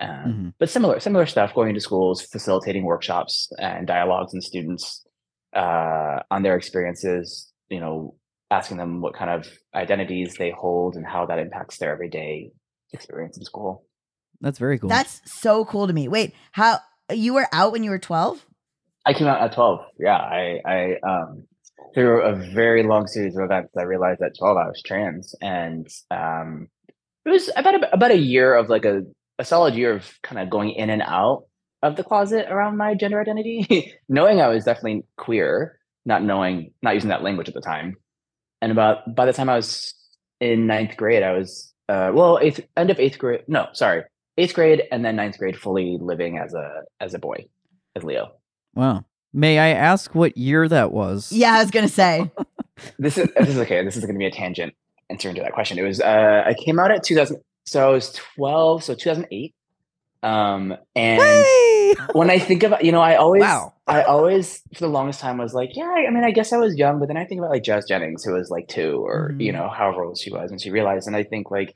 [0.00, 0.48] Um, mm-hmm.
[0.58, 1.54] But similar, similar stuff.
[1.54, 5.06] Going into schools, facilitating workshops and dialogues and students
[5.54, 8.14] uh, on their experiences, you know,
[8.50, 12.50] asking them what kind of identities they hold and how that impacts their everyday
[12.94, 13.84] experience in school.
[14.40, 14.88] That's very cool.
[14.88, 16.08] That's so cool to me.
[16.08, 16.78] Wait, how
[17.12, 18.44] you were out when you were 12?
[19.04, 19.80] I came out at 12.
[19.98, 21.44] Yeah, I I um
[21.94, 25.86] through a very long series of events I realized at 12 I was trans and
[26.10, 26.68] um
[27.24, 29.02] it was about a, about a year of like a
[29.38, 31.44] a solid year of kind of going in and out
[31.82, 36.94] of the closet around my gender identity, knowing I was definitely queer, not knowing, not
[36.94, 37.96] using that language at the time.
[38.60, 39.94] And about by the time I was
[40.40, 43.42] in ninth grade, I was uh, well, eighth end of eighth grade.
[43.48, 44.04] No, sorry,
[44.36, 47.46] eighth grade and then ninth grade, fully living as a as a boy,
[47.96, 48.32] as Leo.
[48.74, 49.04] Wow.
[49.32, 51.30] May I ask what year that was?
[51.30, 52.30] Yeah, I was gonna say.
[52.98, 53.84] this is this is okay.
[53.84, 54.74] This is gonna be a tangent
[55.08, 55.78] answering to that question.
[55.78, 59.54] It was uh, I came out at 2000, so I was 12, so 2008.
[60.22, 61.94] Um, and hey!
[62.12, 63.72] when I think about, you know, I always, wow.
[63.86, 66.76] I always, for the longest time, was like, yeah, I mean, I guess I was
[66.76, 69.40] young, but then I think about like Jazz Jennings, who was like two, or mm-hmm.
[69.40, 71.74] you know, however old she was, and she realized, and I think like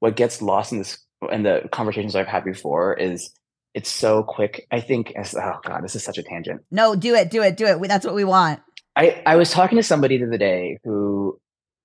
[0.00, 0.98] what gets lost in this
[1.30, 3.30] in the conversations I've had before is
[3.76, 4.66] it's so quick.
[4.72, 6.62] I think, oh god, this is such a tangent.
[6.70, 7.78] No, do it, do it, do it.
[7.86, 8.60] That's what we want.
[8.96, 11.38] I I was talking to somebody the other day who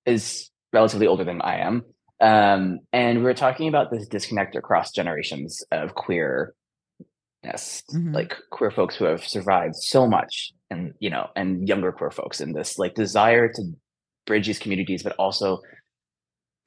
[0.06, 1.84] is relatively older than I am,
[2.22, 6.54] um, and we were talking about this disconnect across generations of queerness,
[7.44, 8.14] mm-hmm.
[8.14, 12.40] like queer folks who have survived so much, and you know, and younger queer folks,
[12.40, 13.64] and this like desire to
[14.26, 15.60] bridge these communities, but also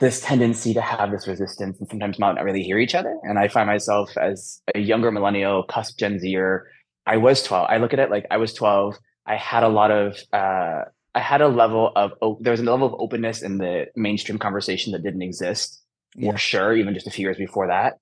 [0.00, 3.16] this tendency to have this resistance and sometimes not really hear each other.
[3.22, 6.66] And I find myself as a younger millennial, cusp Gen Zer.
[7.07, 7.68] I was 12.
[7.70, 8.96] I look at it like I was 12.
[9.26, 10.83] I had a lot of uh,
[11.14, 14.38] I had a level of oh, there was a level of openness in the mainstream
[14.38, 15.80] conversation that didn't exist
[16.16, 16.33] yeah.
[16.33, 17.94] for sure, even just a few years before that.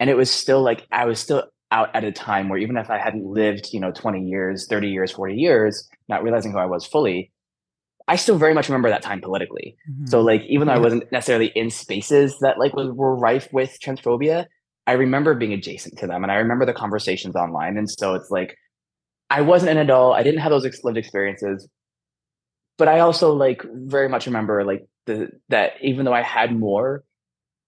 [0.00, 2.88] And it was still like I was still out at a time where even if
[2.88, 6.66] I hadn't lived, you know, 20 years, 30 years, 40 years, not realizing who I
[6.66, 7.32] was fully,
[8.06, 9.76] I still very much remember that time politically.
[9.90, 10.06] Mm-hmm.
[10.06, 13.78] So like even though I wasn't necessarily in spaces that like was, were rife with
[13.82, 14.46] transphobia,
[14.86, 17.78] I remember being adjacent to them and I remember the conversations online.
[17.78, 18.56] And so it's like
[19.30, 20.16] I wasn't an adult.
[20.16, 21.66] I didn't have those lived experiences,
[22.76, 27.04] but I also like very much remember like the that even though I had more,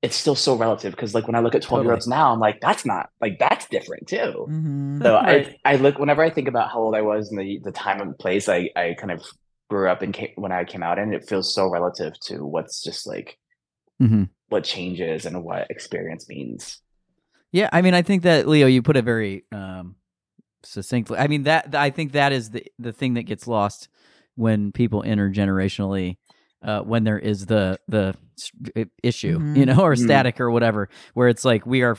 [0.02, 2.40] it's still so relative because like when I look at 12 year olds now, I'm
[2.40, 4.46] like, that's not like that's different too.
[4.50, 5.02] Mm-hmm.
[5.02, 5.56] So right.
[5.64, 8.02] I I look whenever I think about how old I was and the the time
[8.02, 9.24] and place, I I kind of
[9.68, 13.06] grew up and when I came out and it feels so relative to what's just
[13.06, 13.38] like
[14.00, 14.24] mm-hmm.
[14.48, 16.80] what changes and what experience means.
[17.52, 19.96] Yeah, I mean, I think that Leo, you put it very um,
[20.62, 21.18] succinctly.
[21.18, 23.88] I mean that I think that is the the thing that gets lost
[24.34, 26.16] when people intergenerationally
[26.62, 28.14] uh, when there is the the
[29.02, 29.56] issue, mm-hmm.
[29.56, 30.04] you know, or mm-hmm.
[30.04, 31.96] static or whatever, where it's like we are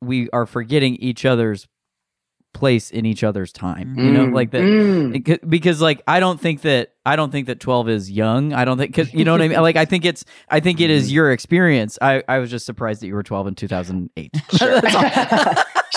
[0.00, 1.66] we are forgetting each other's
[2.52, 5.48] place in each other's time you know like that mm.
[5.48, 8.78] because like i don't think that i don't think that 12 is young i don't
[8.78, 11.06] think because you know what i mean like i think it's i think it is
[11.06, 11.14] mm-hmm.
[11.14, 14.80] your experience i i was just surprised that you were 12 in 2008 sure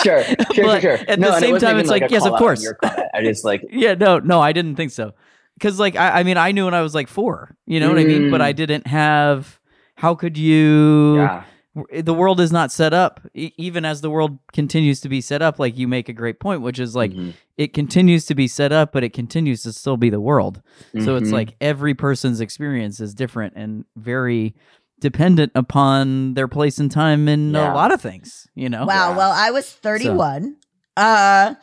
[0.02, 2.66] sure, sure, sure, At no, the same time, it's like, like yes, of course.
[3.14, 5.14] I just like, yeah, no, no, I didn't think so.
[5.54, 7.98] because like I, I mean I knew when I was like four, you know what
[7.98, 8.56] I mean, but I Mm.
[8.56, 9.58] didn't have.
[9.96, 11.16] How could you?
[11.16, 11.44] Yeah.
[11.76, 15.20] W- the world is not set up e- even as the world continues to be
[15.20, 17.34] set up like you make a great point which is like Mhm.
[17.56, 20.60] it continues to be set up but it continues to still be the world
[21.04, 21.32] so it's Mhm.
[21.34, 24.54] like every person's experience is different and very
[25.00, 27.72] dependent upon their place and time in Yeah.
[27.72, 29.10] a lot of things you know Wow.
[29.10, 29.16] Yeah.
[29.16, 30.56] Well, I was 31.
[30.96, 31.54] Uh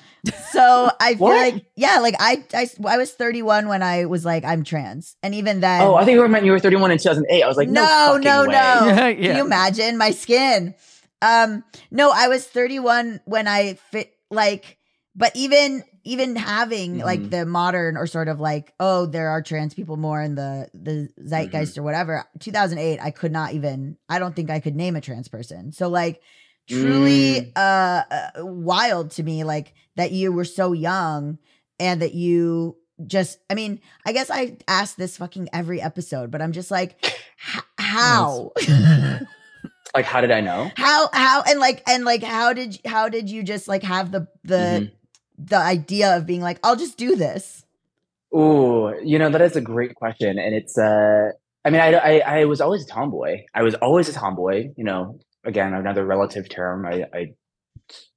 [0.51, 1.53] so I feel What?
[1.53, 5.15] like yeah, like I, I I was 31 when I was like I'm trans.
[5.23, 7.43] And even then Oh, I think you were meant you were 31 in 2008.
[7.43, 8.51] I was like, no, No, no, no.
[8.53, 10.75] yeah, Can you imagine my skin?
[11.21, 14.77] Um, no, I was 31 when I fit like,
[15.15, 17.29] but even even having like Mhm.
[17.31, 21.07] the modern or sort of like, oh, there are trans people more in the the
[21.25, 22.25] zeitgeist or whatever.
[22.39, 23.97] 2008, I could not even.
[24.09, 25.71] I don't think I could name a trans person.
[25.71, 26.21] So like,
[26.67, 27.59] truly, uh,
[28.09, 31.37] uh, wild to me, like that you were so young
[31.79, 33.39] and that you just.
[33.49, 37.63] I mean, I guess I ask this fucking every episode, but I'm just like, h-
[37.77, 38.51] how?
[39.95, 40.71] Like, how did I know?
[40.75, 44.27] how how and like and like how did how did you just like have the
[44.43, 44.91] the Mhm.
[45.37, 47.63] the idea of being like I'll just do this
[48.35, 50.39] Ooh, you know, that is a great question.
[50.39, 53.43] And it's, uh, I mean, I, I, I was always a tomboy.
[53.53, 56.85] I was always a tomboy, you know, again, another relative term.
[56.85, 57.33] I, I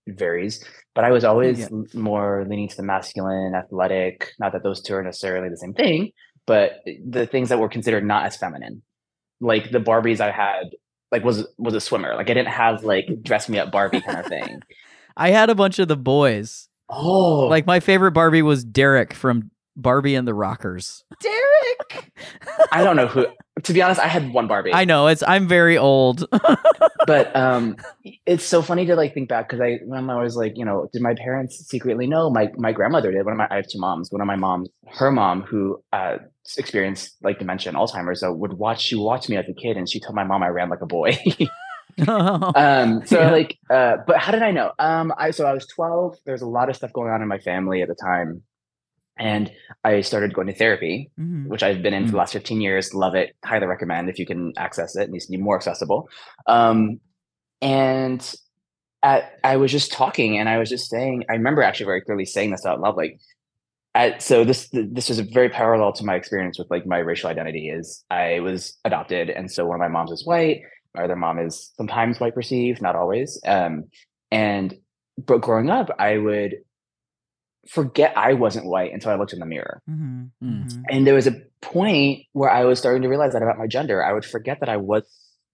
[0.07, 1.69] it varies, but I was always Yeah.
[1.95, 4.31] more leaning to the masculine, athletic.
[4.39, 6.13] Not that those two are necessarily the same thing,
[6.47, 8.83] but the things that were considered not as feminine,
[9.41, 10.71] like the Barbies I had,
[11.11, 12.15] like was was a swimmer.
[12.15, 14.61] Like I didn't have like dress me up Barbie kind of thing.
[15.19, 19.51] i had a bunch of the boys Oh, like my favorite barbie was derek from
[19.75, 22.13] barbie and the rockers Derek
[22.73, 23.27] I don't know who.
[23.65, 24.73] To be honest, I had one Barbie.
[24.75, 26.27] i know it's i'm very old.
[27.07, 27.77] But um
[28.27, 30.89] it's so funny to like think back because i when i was like you know
[30.93, 32.29] did my parents secretly know?
[32.31, 33.25] My my grandmother did.
[33.25, 36.17] One of my i have two moms one of my moms her mom who uh
[36.59, 39.89] experienced like dementia and alzheimer's so would watch she watched me as a kid and
[39.89, 41.17] she told my mom i ran like a boy.
[42.07, 43.31] Um so Yeah.
[43.31, 44.73] like uh but how did i know?
[44.79, 47.39] Um i so i was 12 there's a lot of stuff going on in my
[47.39, 48.43] family at the time
[49.19, 49.51] and
[49.85, 51.47] i started going to therapy Mhm.
[51.49, 52.21] which I've been in for the Mm.
[52.21, 52.93] last 15 years.
[52.95, 53.35] Love it.
[53.45, 55.05] Highly recommend if you can access it.
[55.05, 56.09] It needs to be more accessible.
[56.47, 57.01] Um,
[57.63, 58.35] and
[59.03, 62.25] at, I was just talking and I was just saying, I remember actually very clearly
[62.25, 62.97] saying this out loud.
[62.97, 63.19] Like,
[63.95, 67.71] at, so this this was very parallel to my experience with like my racial identity
[67.71, 69.31] is I was adopted.
[69.31, 70.61] And so one of my moms is white.
[70.95, 73.41] My other mom is sometimes white perceived, not always.
[73.47, 73.85] Um,
[74.31, 74.75] and
[75.19, 76.57] but growing up, I would
[77.69, 79.83] forget I wasn't white until I looked in the mirror.
[79.89, 80.31] Mhm.
[80.43, 80.65] Mm.
[80.65, 80.83] Mhm.
[80.91, 84.05] And there was a point where I was starting to realize that about my gender.
[84.05, 85.03] I would forget that I was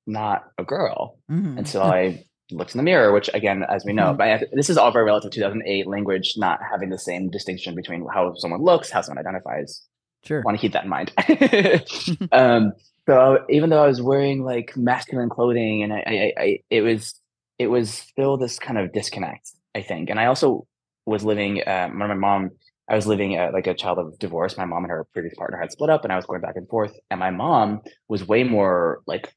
[0.07, 1.59] not a girl Mhm.
[1.59, 4.19] until I looked in the mirror, which again, as we know, Mhm.
[4.19, 8.05] but this is all very relative to 2008 language not having the same distinction between
[8.13, 9.87] how someone looks, how someone identifies.
[10.25, 11.13] sure want to keep that in mind.
[12.33, 12.73] um,
[13.09, 17.15] so even though I was wearing like masculine clothing and I, I, I, it was,
[17.59, 20.11] it was still this kind of disconnect, I think.
[20.11, 20.67] And I also
[21.07, 22.51] was living, um, when my mom,
[22.89, 24.57] I was living uh, like a child of divorce.
[24.57, 26.69] My mom and her previous partner had split up and I was going back and
[26.69, 26.93] forth.
[27.11, 29.33] And my mom was way more like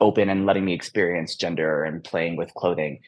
[0.00, 3.00] open and letting me experience gender and playing with clothing.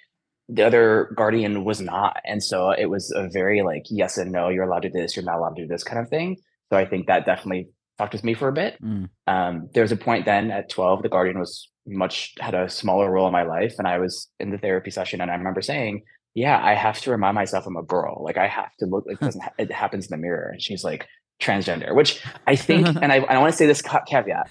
[0.49, 2.19] The other guardian was not.
[2.25, 5.17] And so it was a very like, yes and no, you're allowed to do this,
[5.17, 6.37] you're not allowed to do this kind of thing.
[6.71, 8.81] So I think that definitely fucked with me for a bit.
[8.83, 9.09] Mm.
[9.27, 13.11] Um, there was a point then at 12, the guardian was much had a smaller
[13.11, 13.75] role in my life.
[13.79, 16.03] And I was in the therapy session and I remember saying,
[16.35, 18.23] yeah, I have to remind myself I'm a girl.
[18.25, 20.51] Like I have to look like it doesn't ha- it happens in the mirror.
[20.53, 21.07] And she's like,
[21.41, 24.49] transgender, which I think, and I, I want to say this ca- caveat,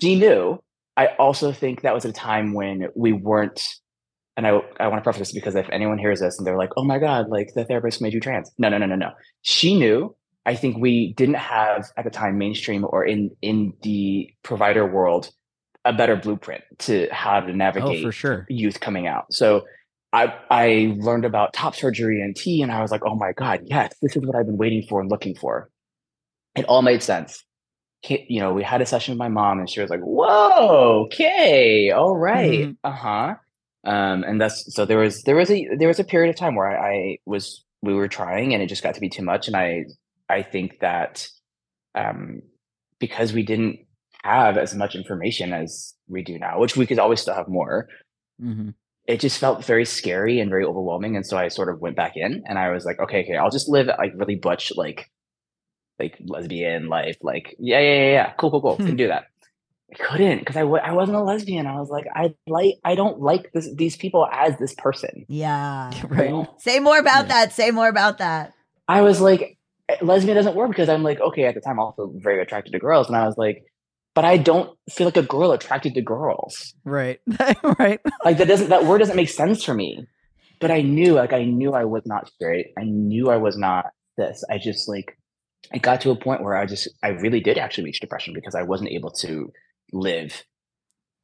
[0.00, 0.62] she knew.
[0.96, 3.62] I also think that was a time when we weren't,
[4.36, 6.70] and I, I want to preface this because if anyone hears this and they're like,
[6.76, 8.50] oh my God, like the therapist made you trans.
[8.58, 9.10] No, no, no, no, no.
[9.42, 10.14] She knew.
[10.44, 15.30] I think we didn't have at the time mainstream or in in the provider world
[15.84, 19.26] a better blueprint to how to oh navigate for sure youth coming out.
[19.30, 19.66] So
[20.12, 23.60] I I learned about top surgery and T, and I was like, oh my god,
[23.66, 25.70] yes, this is what I've been waiting for and looking for.
[26.56, 27.44] It all made sense.
[28.08, 31.90] You know, we had a session with my mom, and she was like, "Whoa, okay,
[31.90, 32.76] all right, Mhm.
[32.84, 33.34] uh huh."
[33.84, 36.54] Um, and that's so there was there was a there was a period of time
[36.54, 39.46] where I, I was we were trying, and it just got to be too much,
[39.48, 39.84] and I
[40.28, 41.28] I think that
[41.94, 42.40] um,
[43.00, 43.80] because we didn't
[44.22, 47.88] have as much information as we do now, which we could always still have more,
[48.40, 48.74] Mhm.
[49.08, 51.16] It just felt very scary and very overwhelming.
[51.16, 53.50] And so I sort of went back in and I was like, okay, okay, I'll
[53.50, 55.10] just live like really butch, like,
[55.98, 57.16] like lesbian life.
[57.22, 58.32] Like, yeah, yeah, yeah, yeah.
[58.32, 58.76] Cool, cool, cool.
[58.76, 58.86] Hmm.
[58.86, 59.24] Can do that.
[59.90, 61.66] I couldn't because I w- I wasn't a lesbian.
[61.66, 65.24] I was like, I like, I don't like this, these people as this person.
[65.28, 65.90] Yeah.
[66.08, 67.54] Right Say more about that.
[67.54, 68.52] Say more about that.
[68.86, 69.56] I was like,
[69.88, 72.78] eh, lesbian doesn't work because I'm like, okay, at the time, also very attracted to
[72.78, 73.64] girls, and I was like,
[74.18, 76.74] but I don't feel like a girl attracted to girls.
[76.84, 77.20] Right.
[77.78, 78.00] right.
[78.24, 80.08] Like that doesn't that word doesn't make sense for me.
[80.60, 82.72] But I knew, like, I knew I was not straight.
[82.76, 84.42] I knew I was not this.
[84.50, 85.16] I just like,
[85.72, 88.56] I got to a point where I just, I really did actually reach depression because
[88.56, 89.52] I wasn't able to
[89.92, 90.42] live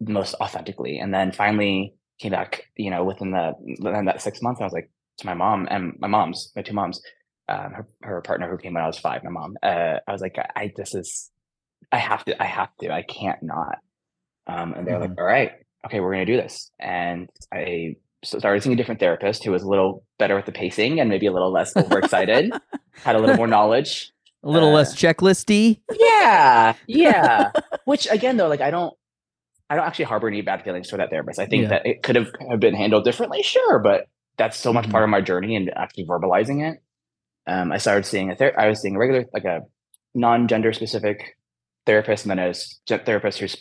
[0.01, 1.01] most authentically.
[1.01, 4.73] And then finally came back, you know, within the within that six months, I was
[4.73, 7.03] like to my mom and my mom's, my two moms,
[7.49, 9.57] um, her, her partner who came when I was five, my mom.
[9.65, 11.33] Uh, I was like, I this is,
[11.93, 13.79] I have to, I have to, I can't not.
[14.47, 15.53] Um, and they're like, all right,
[15.87, 16.71] okay, we're gonna do this.
[16.79, 21.01] And I started seeing a different therapist who was a little better with the pacing
[21.01, 22.53] and maybe a little less overexcited,
[23.05, 24.11] had a little more knowledge.
[24.43, 25.81] A little Uh, less checklisty.
[25.99, 27.51] Yeah, yeah.
[27.85, 28.95] Which again, though, like I don't,
[29.71, 31.39] I don't actually harbor any bad feelings for that therapist.
[31.39, 31.69] I think Yeah.
[31.71, 34.91] that it could have, have been handled differently, sure, but that's so much Mhm.
[34.91, 36.83] part of my journey and actually verbalizing it.
[37.47, 39.63] Um, I started seeing a ther- I was seeing a regular, like a
[40.15, 41.37] non-gender specific
[41.87, 43.57] therapist, and then a therapist who's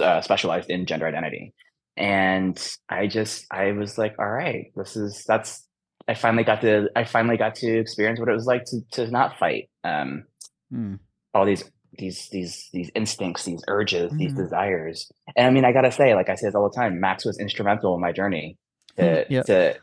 [0.00, 1.54] uh, specialized in gender identity.
[1.96, 2.56] And
[2.88, 5.66] I just, I was like, all right, this is that's.
[6.08, 9.10] I finally got to, I finally got to experience what it was like to to
[9.10, 9.68] not fight.
[9.84, 10.24] Um,
[10.70, 10.94] Hmm.
[11.34, 11.64] all these
[11.98, 14.36] these these these instincts, these urges, these Mhm.
[14.36, 15.12] desires.
[15.36, 17.38] And I mean, I gotta say, like I say this all the time, Max was
[17.38, 18.56] instrumental in my journey
[18.96, 19.44] to Yep.
[19.46, 19.76] to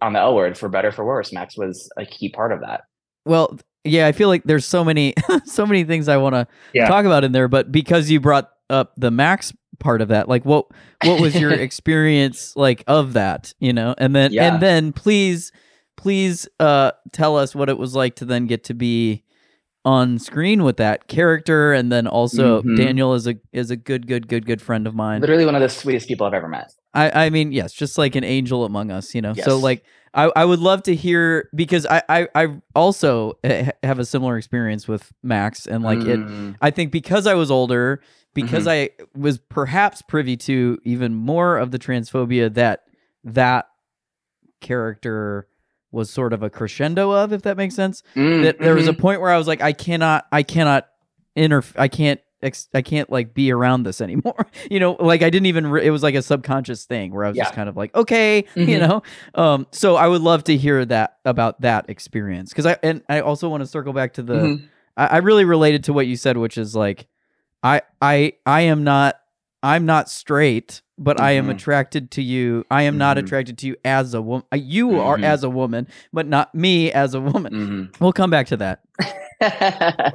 [0.00, 1.32] on the L word for better for worse.
[1.34, 2.84] Max was a key part of that.
[3.26, 6.86] Well, yeah, I feel like there's so many so many things I want to Yeah.
[6.88, 10.44] talk about in there, but because you brought up the Max part of that, like
[10.44, 10.66] what
[11.02, 13.94] what was your experience like of that, you know?
[13.98, 14.52] And then Yeah.
[14.52, 15.52] and then please
[15.96, 19.22] please uh tell us what it was like to then get to be
[19.84, 22.76] on screen with that character and then also Mhm.
[22.76, 25.20] Daniel is a is a good good good good friend of mine.
[25.20, 26.72] Literally one of the sweetest people I've ever met.
[26.92, 29.34] I, I mean, yes, just like an angel among us, you know.
[29.34, 29.84] So like,
[30.16, 34.38] I, I would love to hear because I, I, I also eh, have a similar
[34.38, 36.18] experience with Max, and like it.
[36.18, 38.00] Mm, I think because I was older,
[38.34, 38.94] because Mm-hmm.
[38.94, 42.84] I was perhaps privy to even more of the transphobia that
[43.24, 43.66] that
[44.60, 45.48] character
[45.90, 48.92] was sort of a crescendo of, if that makes sense mm, that there was a
[48.92, 48.98] mhm.
[48.98, 50.88] point where I was like, I cannot, I cannot
[51.34, 54.46] inter, I can't, ex- I can't like be around this anymore.
[54.70, 55.66] you know, like I didn't even.
[55.66, 58.44] Re- it was like a subconscious thing where I was just kind of like, okay,
[58.54, 58.88] you Mhm.
[58.88, 59.02] know.
[59.34, 63.20] Um, so I would love to hear that about that experience because I and I
[63.20, 64.34] also want to circle back to the.
[64.34, 64.68] Mhm.
[64.96, 67.06] I, I really related to what you said, which is like,
[67.62, 69.16] I, I, I am not.
[69.62, 71.52] I'm not straight, but I am Mhm.
[71.52, 72.64] attracted to you.
[72.70, 73.20] I am not Mhm.
[73.20, 74.44] attracted to you as a woman.
[74.54, 75.24] You are Mhm.
[75.24, 77.52] as a woman, but not me as a woman.
[77.92, 78.00] Mhm.
[78.00, 78.80] We'll come back to that.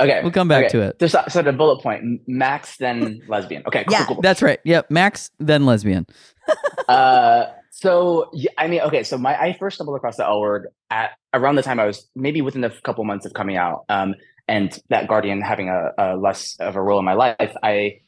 [0.00, 0.20] okay.
[0.22, 0.72] We'll come back okay.
[0.72, 0.96] to it.
[1.00, 3.62] So, so so the bullet point: Max, then lesbian.
[3.66, 3.84] Okay.
[3.84, 4.04] Cool, Yeah.
[4.06, 4.22] cool, cool.
[4.22, 4.60] That's right.
[4.64, 4.90] Yep.
[4.90, 6.06] Max, then lesbian.
[6.88, 10.68] uh so yeah, i mean okay so my i first stumbled across the l word
[10.90, 14.14] at around the time i was maybe within a couple months of coming out um
[14.48, 17.98] and that guardian having a, a less of a role in my life i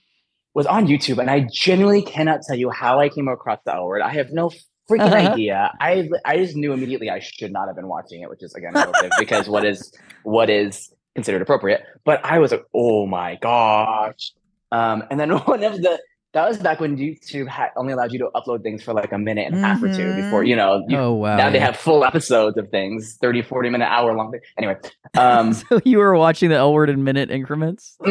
[0.55, 3.85] was on youtube and i genuinely cannot tell you how i came across the l
[3.87, 4.49] word i have no
[4.89, 5.33] freaking Uh-huh.
[5.33, 8.55] idea i i just knew immediately i should not have been watching it which is
[8.55, 8.73] again
[9.19, 14.33] because what is what is considered appropriate but i was like oh my gosh.
[14.71, 16.01] Um and then one of the
[16.35, 19.19] that was back when YouTube had only allowed you to upload things for like a
[19.19, 21.37] minute and a half or two before, you know, you, oh wow.
[21.37, 24.31] now they have full episodes of things, 30, 40 minute, hour long.
[24.31, 24.41] thing.
[24.59, 24.77] Anyway.
[25.17, 27.97] Um, so you were watching the L word in minute increments.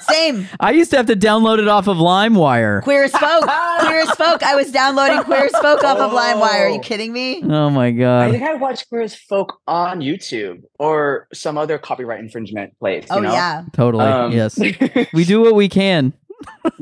[0.00, 0.48] Same.
[0.60, 2.82] I used to have to download it off of LimeWire.
[2.82, 3.44] Queer as folk.
[3.80, 4.42] Queer as folk.
[4.42, 6.60] I was downloading Queer as folk off of LimeWire.
[6.66, 6.80] Are you Oh.
[6.80, 7.42] kidding me?
[7.42, 8.28] Oh my God.
[8.28, 13.04] I think I watched Queer as Folk on YouTube or some other copyright infringement place.
[13.10, 13.32] You Oh know?
[13.32, 13.64] yeah.
[13.72, 14.04] Totally.
[14.04, 14.58] Um, yes.
[15.12, 16.12] We do what we can.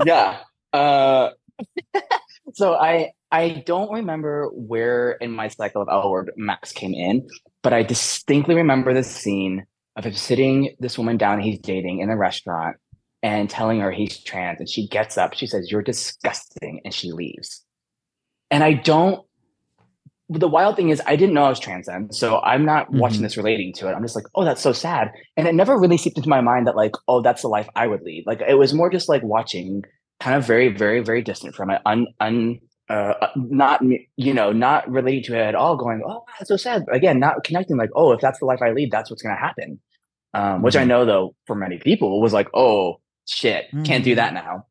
[0.04, 0.38] Yeah.
[0.72, 1.30] Uh,
[2.54, 7.28] so I I don't remember where in my cycle of L word Max came in,
[7.62, 12.10] but I distinctly remember the scene of him sitting this woman down he's dating in
[12.10, 12.76] a restaurant
[13.22, 17.12] and telling her he's trans, and she gets up, she says, "You're disgusting," and she
[17.12, 17.64] leaves.
[18.50, 19.23] And I don't.
[20.30, 23.20] The wild thing is, I didn't know I was trans then, so I'm not watching
[23.20, 23.24] Mhm.
[23.24, 23.92] this relating to it.
[23.94, 26.66] I'm just like, oh, that's so sad, and it never really seeped into my mind
[26.66, 28.24] that like, oh, that's the life I would lead.
[28.26, 29.82] Like, it was more just like watching
[30.20, 33.82] kind of very, very, very distant from it, un, un, uh, uh, not
[34.16, 35.76] you know, not relating to it at all.
[35.76, 36.84] Going, oh, that's so sad.
[36.90, 37.76] Again, not connecting.
[37.76, 39.80] Like, oh, if that's the life I lead, that's what's going to happen.
[40.32, 40.88] Um, which I Mhm.
[40.88, 44.16] know though, for many people, was like, oh shit, can't do Mhm.
[44.16, 44.66] that now.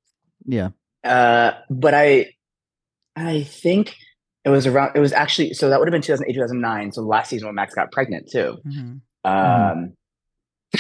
[0.46, 0.70] Yeah.
[1.04, 2.32] Uh, but I,
[3.16, 3.96] I think
[4.46, 4.92] it was around.
[4.96, 6.92] It was actually so that would have been 2008, 2009.
[6.92, 8.58] So last season when Max got pregnant too.
[9.24, 9.94] Um,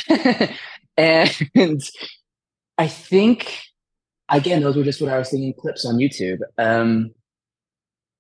[0.97, 1.82] and
[2.78, 3.61] I think
[4.30, 6.39] again, those were just what I was seeing in clips on YouTube.
[6.57, 7.11] Um,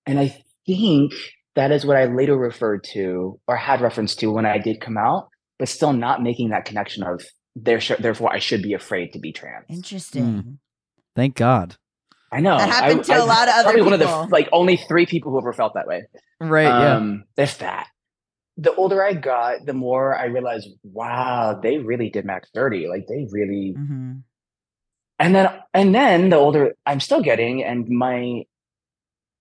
[0.05, 1.13] and I think
[1.55, 4.97] that is what I later referred to or had reference to when I did come
[4.97, 5.29] out,
[5.59, 7.23] but still not making that connection of
[7.55, 7.79] there.
[7.79, 9.65] Therefore, I should be afraid to be trans.
[9.69, 10.59] Interesting.
[11.15, 11.77] Thank God.
[12.33, 14.25] I know That happened I- to a I- lot of other probably one of people.
[14.25, 16.03] the like only three people who ever felt that way.
[16.39, 16.65] Right.
[16.67, 17.87] um, If that.
[18.57, 22.87] The older I got, the more I realized, wow, they really did max thirty.
[22.87, 24.23] Like they really Mhm.
[25.19, 28.43] and then and then the older i'm still getting and my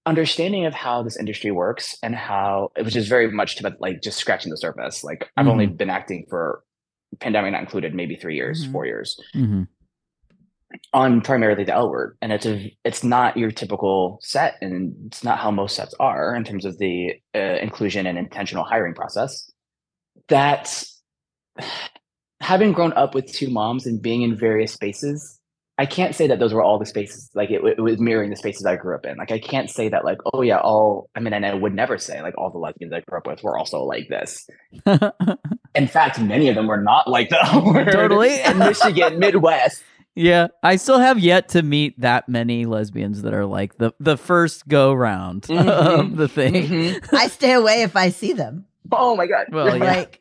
[0.05, 4.03] understanding of how this industry works and how it, which is very much to like
[4.03, 6.63] just scratching the surface like i've only been acting for
[7.21, 8.73] pandemic not included maybe three years Mhm.
[8.73, 9.47] four years Yeah.
[9.47, 9.63] hmm
[10.95, 15.25] on primarily the L word, and it's a it's not your typical set, and it's
[15.25, 19.51] not how most sets are in terms of the uh, inclusion and intentional hiring process.
[20.29, 20.85] That
[22.41, 25.39] having grown up with two moms and being in various spaces,
[25.79, 27.31] I can't say that those were all the spaces.
[27.35, 29.17] Like it, it was mirroring the spaces I grew up in.
[29.17, 31.09] Like I can't say that like oh yeah all.
[31.15, 33.43] I mean, and I would never say like all the lesbians I grew up with
[33.43, 34.47] were also like this.
[35.75, 37.91] In fact, many of them were not like the L word.
[37.91, 38.43] Totally.
[38.43, 39.83] in Michigan, Midwest.
[40.15, 40.49] Yeah.
[40.63, 44.69] I still have yet to meet that many lesbians that are like the the first
[44.69, 46.17] go round of Mhm.
[46.17, 46.69] the thing.
[46.69, 47.09] Mhm.
[47.13, 48.67] I stay away if I see them.
[48.91, 49.47] Oh my god.
[49.51, 49.85] Well, yeah.
[49.87, 50.21] Like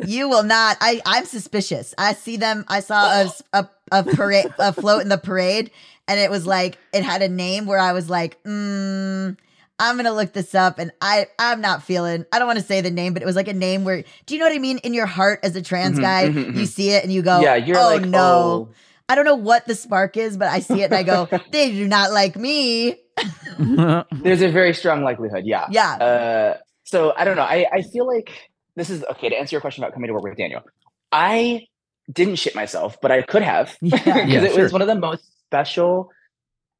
[0.00, 0.76] you will not.
[0.80, 1.94] I I'm suspicious.
[1.98, 2.64] I see them.
[2.68, 5.70] I saw a s- a, a parade a float in the parade,
[6.08, 9.36] and it was like it had a name where I was like, mm,
[9.78, 12.24] I'm gonna look this up, and I I'm not feeling.
[12.32, 14.02] I don't want to say the name, but it was like a name where.
[14.26, 14.78] Do you know what I mean?
[14.78, 16.68] In your heart, as a trans Mhm, guy, mhm, you mhm.
[16.68, 18.20] see it and you go, yeah, you're oh like, no.
[18.20, 18.68] oh.
[19.12, 21.70] I don't know what the spark is, but I see it and I go, they
[21.70, 22.96] do not like me.
[23.58, 25.44] There's a very strong likelihood.
[25.44, 25.66] Yeah.
[25.70, 25.92] Yeah.
[25.96, 27.42] Uh, so I don't know.
[27.42, 30.22] I, I feel like this is okay to answer your question about coming to work
[30.22, 30.62] with Daniel.
[31.12, 31.66] I
[32.10, 34.24] didn't shit myself, but I could have because Yeah.
[34.24, 34.62] Yeah, it sure.
[34.62, 36.10] was one of the most special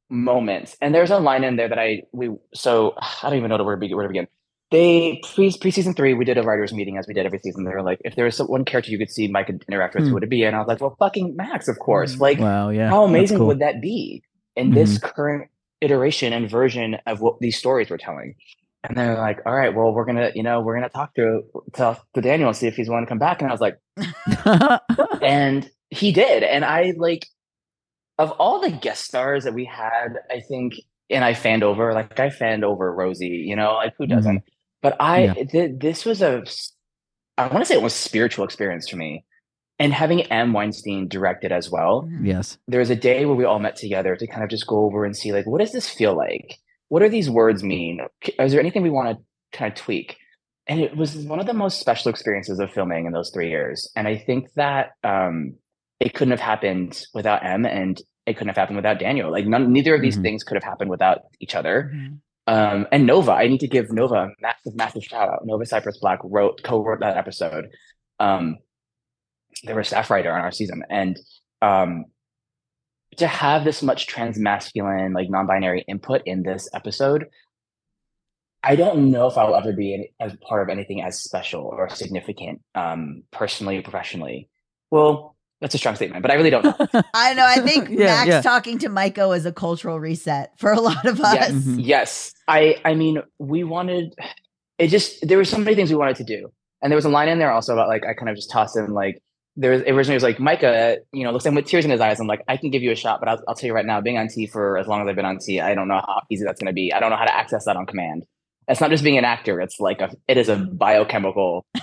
[0.09, 0.75] moments.
[0.81, 3.75] And there's a line in there that I we so I don't even know where
[3.75, 3.95] to begin.
[3.99, 4.27] Where to begin.
[4.73, 7.65] They pre preseason three, we did a writers meeting as we did every season.
[7.65, 9.95] They were like, if there was some, one character you could see Mike could interact
[9.95, 10.09] with, Hmm.
[10.09, 10.43] who would it be?
[10.45, 12.19] And I was like, well, fucking Max, of course.
[12.19, 12.71] Like, wow.
[12.71, 12.89] Yeah.
[12.89, 13.47] how amazing cool.
[13.49, 14.23] would that be
[14.57, 15.49] in this current
[15.81, 18.35] iteration and version of what these stories we're telling?
[18.85, 21.43] And they're like, all right, well, we're gonna, you know, we're gonna talk to
[21.75, 23.41] to, to Daniel and see if he's willing to come back.
[23.41, 23.79] And I was like,
[25.23, 26.43] and he did.
[26.43, 27.27] And I like
[28.19, 30.75] of all the guest stars that we had, I think,
[31.11, 34.43] and I fanned over, like I fanned over Rosie, you know, like who doesn't?
[34.83, 35.35] But I Yeah.
[35.35, 36.45] th- this was a
[37.39, 39.25] I want to say it was a spiritual experience for me.
[39.79, 40.53] And having M.
[40.53, 42.59] Weinstein direct it as well, yes.
[42.69, 45.05] there was a day where we all met together to kind of just go over
[45.05, 46.59] and see like what does this feel like
[46.89, 48.01] what are these words mean
[48.39, 50.19] is there anything we want to kind of tweak
[50.69, 53.91] and it was one of the most special experiences of filming in those three years
[53.97, 55.55] and i think that um
[56.01, 59.73] it couldn't have happened without m and it couldn't have happened without daniel like none,
[59.73, 60.23] neither of these Mhm.
[60.23, 62.19] things could have happened without each other Mhm.
[62.47, 65.47] Um, and Nova, I need to give Nova a massive, massive shout out.
[65.47, 67.69] Nova Cypress Black wrote, co-wrote that episode.
[68.19, 68.59] Um,
[69.65, 71.19] they were a staff writer on our season, and
[71.61, 72.07] um,
[73.19, 77.27] to have this much trans masculine, like non-binary input in this episode,
[78.65, 81.89] I don't know if I'll ever be any, as part of anything as special or
[81.89, 84.49] significant, um, personally or professionally.
[84.91, 86.75] Well, that's a strong statement, but I really don't know.
[87.15, 87.47] I know.
[87.47, 88.43] I think Yeah, Max yeah.
[88.43, 91.35] talking to Micah was a cultural reset for a lot of us.
[91.35, 91.77] yes, Mhm.
[91.81, 92.33] yes.
[92.47, 94.15] I I mean, we wanted
[94.79, 96.53] it just there were so many things we wanted to do.
[96.83, 98.77] And there was a line in there also about like I kind of just tossed
[98.77, 99.23] in like
[99.55, 102.01] there was originally it was like Micah, you know, looks like with tears in his
[102.01, 102.19] eyes.
[102.19, 104.01] I'm like, I can give you a shot, but I'll, I'll tell you right now,
[104.01, 106.23] being on T for as long as I've been on T, I don't know how
[106.31, 106.93] easy that's going to be.
[106.93, 108.25] I don't know how to access that on command.
[108.67, 111.67] It's not just being an actor; it's like a it is a biochemical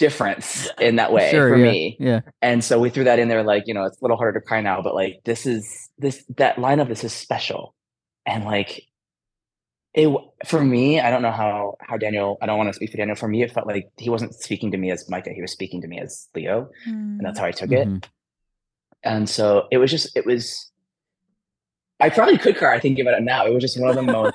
[0.00, 1.50] difference in that way sure.
[1.50, 1.70] for yeah.
[1.70, 2.20] me Yeah.
[2.40, 4.44] and so we threw that in there like you know it's a little harder to
[4.44, 7.74] cry now but like this is this that line of this is special
[8.24, 8.82] and like
[9.92, 10.08] it
[10.46, 13.14] for me i don't know how how daniel i don't want to speak for daniel
[13.14, 15.82] for me it felt like he wasn't speaking to me as micah he was speaking
[15.82, 18.02] to me as leo and that's how i took it Mhm.
[19.02, 20.70] and so it was just it was
[22.00, 24.02] i probably could cry I think about it now it was just one of the
[24.18, 24.34] most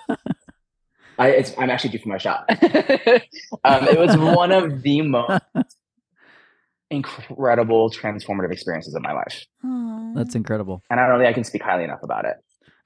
[1.18, 2.46] I, it's, I'm actually due for my shot.
[2.50, 5.42] um, it was one of the most
[6.90, 9.46] incredible transformative experiences of my life.
[10.16, 10.84] That's incredible.
[10.90, 12.38] And I don't think I can speak highly enough about it.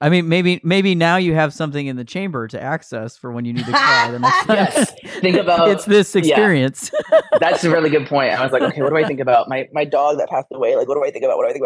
[0.02, 3.44] I mean, maybe maybe now you have something in the chamber to access for when
[3.44, 4.56] you need to cry the next time.
[4.56, 4.94] Yes.
[5.20, 6.90] Think about- it's this experience.
[7.38, 8.32] That's a really good point.
[8.32, 10.74] I was like, okay, what do I think about my my dog that passed away?
[10.74, 11.36] Like, what do I think about?
[11.36, 11.64] What do I think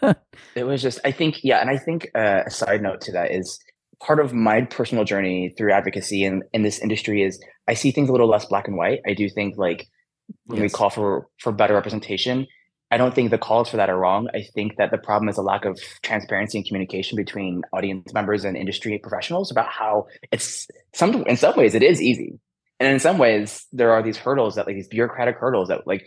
[0.00, 0.16] about?
[0.54, 3.30] it was just, I think, yeah, and I think uh, a side note to that
[3.32, 3.58] is
[4.06, 8.08] part of my personal journey through advocacy in in this industry is I see things
[8.08, 9.00] a little less black and white.
[9.06, 9.86] I do think like
[10.46, 12.46] when we call for for better representation,
[12.90, 14.28] I don't think the calls for that are wrong.
[14.34, 18.44] I think that the problem is a lack of transparency and communication between audience members
[18.44, 22.38] and industry professionals about how it's some in some ways it is easy.
[22.80, 26.04] And in some ways there are these hurdles that like these bureaucratic hurdles that like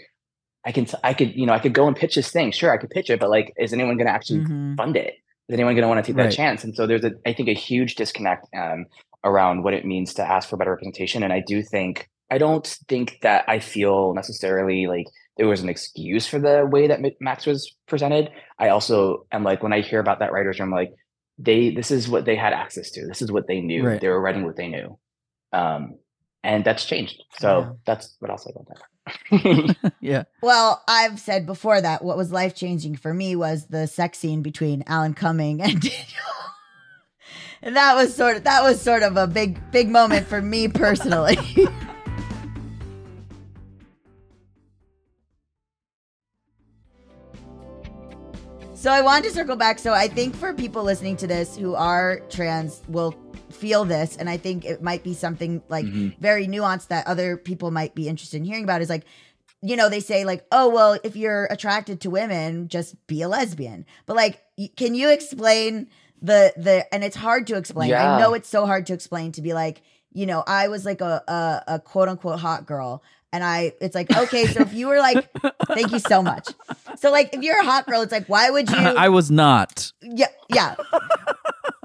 [0.65, 2.51] I can I could, you know, I could go and pitch this thing.
[2.51, 4.75] Sure, I could pitch it, but like is anyone gonna actually Mhm.
[4.75, 5.13] fund it?
[5.47, 6.29] Is anyone going to want to take Right.
[6.29, 6.63] that chance?
[6.63, 8.85] And so there's a, I think, a huge disconnect um,
[9.23, 11.23] around what it means to ask for better representation.
[11.23, 15.05] And I do think, I don't think that I feel necessarily like
[15.37, 18.29] there was an excuse for the way that Max was presented.
[18.57, 20.91] I also am like, when I hear about that writer's room, like
[21.37, 23.05] they, this is what they had access to.
[23.05, 23.85] This is what they knew.
[23.85, 24.01] Right.
[24.01, 24.97] They were writing what they knew.
[25.53, 25.97] Um,
[26.43, 27.21] and that's changed.
[27.39, 27.69] So Yeah.
[27.85, 28.81] that's what I'll say about that.
[30.01, 30.23] Yeah.
[30.41, 34.41] Well, I've said before that what was life changing for me was the sex scene
[34.41, 36.05] between Alan Cumming and Daniel.
[37.61, 40.67] And that was sort of that was sort of a big big moment for me
[40.67, 41.35] personally.
[48.75, 49.79] so I wanted to circle back.
[49.79, 53.15] So I think for people listening to this who are trans will
[53.55, 56.17] feel this, and I think it might be something like Mhm.
[56.19, 58.81] very nuanced that other people might be interested in hearing about.
[58.81, 59.05] Is like
[59.61, 63.27] you know, they say like, oh, well, if you're attracted to women, just be a
[63.27, 63.83] lesbian.
[64.05, 64.43] But like,
[64.77, 65.87] can you explain
[66.21, 66.85] the the?
[66.93, 67.89] And it's hard to explain.
[67.93, 69.31] I know it's so hard to explain.
[69.31, 69.81] To be like,
[70.13, 73.01] you know, I was like a a, a quote unquote hot girl,
[73.33, 75.27] and I, it's like, okay, so if you were like,
[75.73, 76.47] thank you so much.
[76.97, 78.77] So like, if you're a hot girl, it's like, why would you?
[78.77, 79.91] I was not.
[80.03, 80.75] yeah, yeah,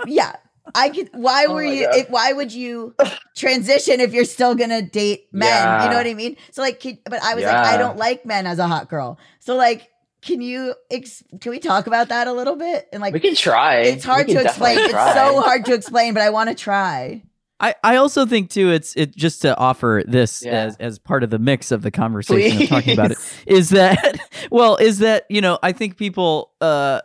[0.06, 0.36] yeah.
[0.74, 1.10] I could.
[1.12, 1.88] Why Oh were my you?
[1.90, 2.94] If, why would you
[3.36, 5.82] transition if you're still gonna date men?
[5.84, 6.36] You know what I mean?
[6.52, 9.18] So like, can, but I was like, I don't like men as a hot girl.
[9.38, 9.88] So like,
[10.22, 10.74] can you?
[10.90, 12.88] Ex- can we talk about that a little bit?
[12.92, 13.80] And like, we can try.
[13.80, 14.76] it's hard to explain.
[14.76, 17.22] definitely It's so hard to explain, but I want to try.
[17.62, 20.52] I, I also think too it's it just to offer this Yeah.
[20.52, 24.18] as as part of the mix of the conversation of talking about it is that
[24.50, 27.02] well is that you know I think people uh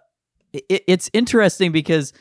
[0.54, 2.14] it, it's interesting because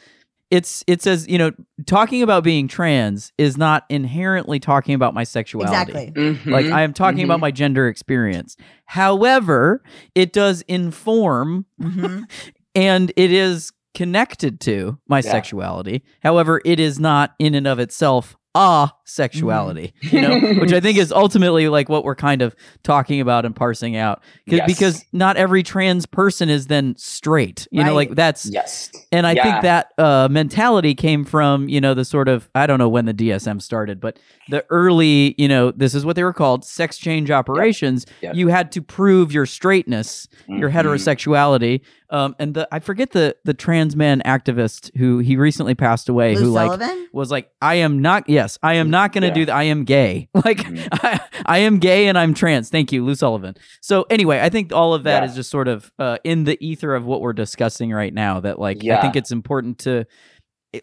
[0.55, 1.51] it's it says you know
[1.87, 6.13] talking about being trans is not inherently talking about my sexuality Exactly.
[6.51, 6.73] like Mhm.
[6.73, 7.43] I am talking about Mhm.
[7.43, 9.83] my gender experience however
[10.15, 12.21] it does inform hmm
[12.75, 15.31] and it is connected to my Yeah.
[15.31, 16.03] sexuality.
[16.21, 20.97] However, it is not in and of itself a sexuality, you know, which I think
[20.99, 24.67] is ultimately like what we're kind of talking about and parsing out Yes.
[24.67, 28.91] because not every trans person is then straight, you know, like that's yes.
[29.11, 29.43] and I Yeah.
[29.43, 33.07] think that uh, mentality came from, you know, the sort of, I don't know when
[33.07, 36.97] the DSM started, but the early, you know, this is what they were called sex
[36.97, 38.07] change operations.
[38.23, 38.37] Yep.
[38.37, 40.75] You had to prove your straightness, your Mhm.
[40.75, 41.81] heterosexuality.
[42.15, 46.37] Um, and the, I forget the, the trans man activist who he recently passed away,
[46.37, 46.81] Lou who like,
[47.13, 49.35] was like, I am not, yes, I am not going to Yeah.
[49.35, 49.57] do that.
[49.57, 50.29] I am gay.
[50.45, 50.89] Like, Mhm.
[50.93, 52.71] I, I am gay and I'm trans.
[52.71, 53.57] Thank you, Lou Sullivan.
[53.81, 55.29] So, anyway, I think all of that Yeah.
[55.29, 58.39] is just sort of uh, in the ether of what we're discussing right now.
[58.39, 60.05] That, like, I think it's important to,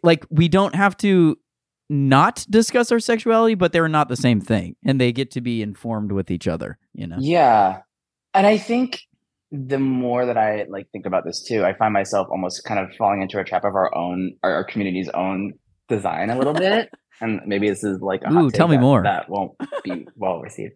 [0.04, 1.38] like, we don't have to
[1.90, 5.62] not discuss our sexuality, but they're not the same thing and they get to be
[5.62, 7.18] informed with each other, you know?
[7.20, 7.82] Yeah.
[8.34, 9.02] And I think
[9.52, 12.96] the more that I like think about this too, I find myself almost kind of
[12.98, 15.54] falling into a trap of our own our, our community's own
[15.90, 16.90] design a little bit.
[17.24, 19.04] And maybe this is like a Ooh, tell me that- more.
[19.04, 19.52] That won't
[19.84, 20.74] be well received.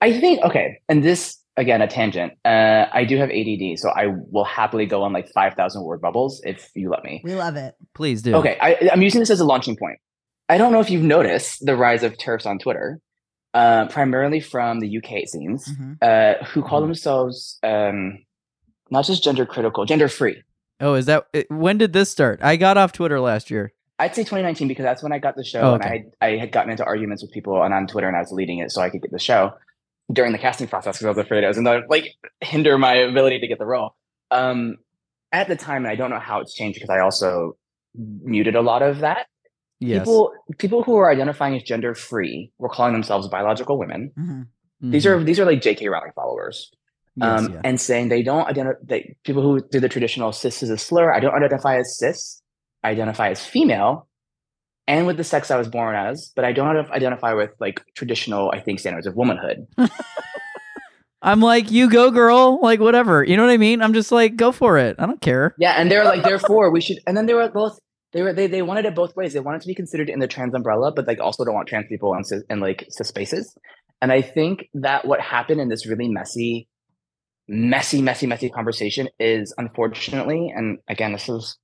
[0.00, 2.32] I think okay, and this again a tangent.
[2.44, 6.00] Uh, I do have ADD, so I will happily go on like five thousand word
[6.00, 7.20] bubbles if you let me.
[7.22, 7.76] We love it.
[7.94, 8.34] Please do.
[8.34, 10.00] Okay, I, I'm using this as a launching point.
[10.48, 12.98] I don't know if you've noticed the rise of turfs on Twitter,
[13.54, 15.96] uh, primarily from the UK scenes, Mhm.
[16.02, 16.86] uh, who call Mhm.
[16.86, 18.18] themselves um,
[18.90, 20.42] not just gender critical, gender free.
[20.80, 22.40] Oh, is that, when did this start?
[22.42, 23.72] I got off Twitter last year.
[23.98, 26.36] I'd say 2019 because that's when I got the show, Oh, and I had, I
[26.36, 28.82] had gotten into arguments with people and on Twitter, and I was leading it so
[28.82, 29.52] I could get the show
[30.12, 32.08] during the casting process because I was afraid I was going to like
[32.40, 33.94] hinder my ability to get the role.
[34.32, 34.76] Um,
[35.32, 37.56] at the time, and I don't know how it's changed because I also
[37.96, 39.26] muted a lot of that.
[39.84, 40.00] Yes.
[40.00, 44.10] People people who are identifying as gender free were calling themselves biological women.
[44.18, 44.46] Mhm.
[44.92, 45.10] These Mhm.
[45.20, 45.88] are these are like J.K.
[45.88, 46.70] Rowling followers,
[47.16, 47.60] Yes, um, yeah.
[47.64, 48.78] and saying they don't identify.
[48.82, 51.12] They, people who do the traditional cis is a slur.
[51.12, 52.40] I don't identify as cis.
[52.82, 54.08] I identify as female,
[54.86, 58.50] and with the sex I was born as, but I don't identify with like traditional,
[58.52, 59.66] I think, standards of womanhood.
[61.22, 62.58] I'm like, you go, girl.
[62.60, 63.24] Like, whatever.
[63.24, 63.80] You know what I mean?
[63.80, 64.96] I'm just like, go for it.
[64.98, 65.54] I don't care.
[65.58, 66.98] Yeah, and they're like, therefore, we should.
[67.06, 67.78] And then they were both.
[68.14, 69.34] They were they, they wanted it both ways.
[69.34, 71.86] They wanted to be considered in the trans umbrella, but like also don't want trans
[71.88, 73.54] people in, in like cis spaces.
[74.00, 76.68] And I think that what happened in this really messy,
[77.48, 81.58] messy, messy, messy conversation is unfortunately, and again, this is.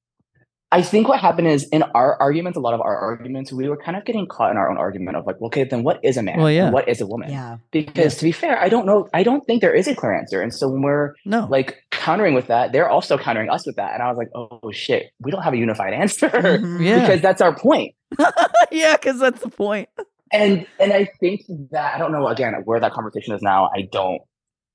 [0.72, 3.76] I think what happened is in our arguments, a lot of our arguments, we were
[3.76, 6.22] kind of getting caught in our own argument of like, okay, then what is a
[6.22, 6.38] man?
[6.38, 6.70] Well, yeah.
[6.70, 7.28] What is a woman?
[7.28, 7.56] Yeah.
[7.72, 9.08] Because to be fair, I don't know.
[9.12, 10.40] I don't think there is a clear answer.
[10.40, 11.48] And so when we're No.
[11.50, 13.94] like countering with that, they're also countering us with that.
[13.94, 16.84] And I was like, oh shit, we don't have a unified answer Mhm.
[16.84, 17.00] Yeah.
[17.00, 17.94] because that's our point.
[18.72, 19.88] yeah, because that's the point.
[20.32, 21.42] And and I think
[21.72, 23.68] that I don't know again where that conversation is now.
[23.74, 24.20] I don't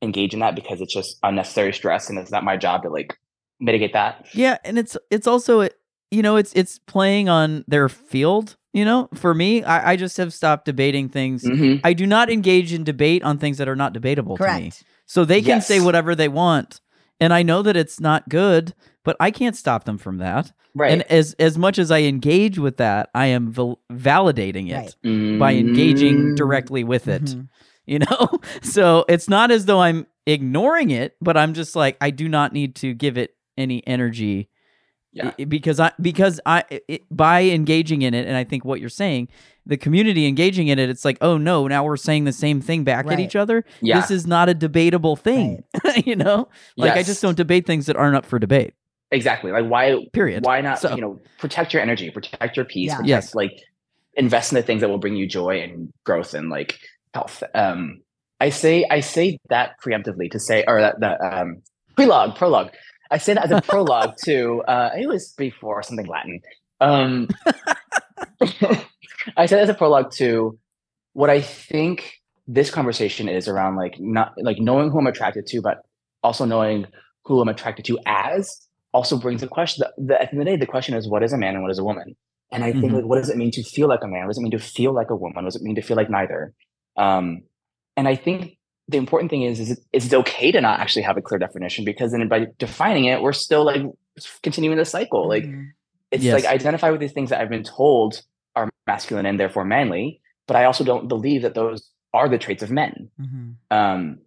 [0.02, 3.18] engage in that because it's just unnecessary stress and it's not my job to like
[3.60, 4.26] mitigate that.
[4.34, 5.68] Yeah, and it's it's also
[6.12, 8.58] you know it's it's playing on their field.
[8.74, 11.46] You know, for me, I, I just have stopped debating things.
[11.46, 11.80] Mhm.
[11.86, 14.48] I do not engage in debate on things that are not debatable to me.
[14.50, 14.84] Correct.
[15.06, 16.82] So they can say whatever they want,
[17.20, 20.52] and I know that it's not good, but I can't stop them from that.
[20.74, 20.92] Right.
[20.92, 25.40] And as as much as I engage with that, I am val- validating it Right.
[25.40, 26.36] by engaging Mm.
[26.36, 27.24] directly with it.
[27.24, 27.48] Mhm.
[27.86, 28.30] You know,
[28.62, 32.52] so it's not as though I'm ignoring it, but I'm just like I do not
[32.52, 34.50] need to give it any energy
[35.16, 35.32] Yeah.
[35.40, 38.90] i- because I because I it, by engaging in it, and I think what you're
[38.90, 39.30] saying,
[39.66, 42.84] the community engaging in it, it's like oh no, now we're saying the same thing
[42.84, 43.64] back at each other.
[43.82, 44.00] Yeah.
[44.02, 45.64] This is not a debatable thing,
[46.06, 46.50] you know.
[46.78, 48.74] Like I just don't debate things that aren't up for debate.
[49.12, 49.52] exactly.
[49.52, 50.46] Like why Period.
[50.46, 52.96] why not So- you know protect your energy, protect your peace, Yeah.
[52.98, 53.36] protect, Yes.
[53.36, 53.54] like
[54.16, 56.78] invest in the things that will bring you joy and growth and like
[57.14, 57.42] health.
[57.54, 58.02] Um
[58.42, 61.62] I say I say that preemptively to say or that, that um
[61.98, 62.72] prelogue, prologue.
[63.12, 66.42] I say that as a prologue to uh it was before something Latin.
[66.82, 67.28] Um
[69.38, 70.58] I said as a prologue to
[71.14, 75.62] what I think this conversation is around like not like knowing who I'm attracted to,
[75.62, 75.80] but
[76.24, 76.86] also knowing
[77.26, 80.46] who I'm attracted to as also brings the question the, the, at the end of
[80.46, 82.16] the day, the question is what is a man and what is a woman?
[82.52, 82.96] And I think Mhm.
[82.98, 84.22] like what does it mean to feel like a man?
[84.26, 85.36] What does it mean to feel like a woman?
[85.44, 86.54] What does it mean to feel like neither?
[86.98, 87.42] Um,
[87.98, 88.58] and I think
[88.88, 91.86] the important thing is, is it, it's okay to not actually have a clear definition
[91.86, 93.82] because then by defining it, we're still like
[94.44, 95.28] continuing the cycle.
[95.28, 95.70] Like Mhm.
[96.12, 96.34] it's Yes.
[96.34, 98.22] like identify with these things that I've been told
[98.56, 102.62] are masculine and therefore manly, but I also don't believe that those are the traits
[102.64, 103.10] of men.
[103.20, 103.56] Mhm.
[103.72, 104.20] Um,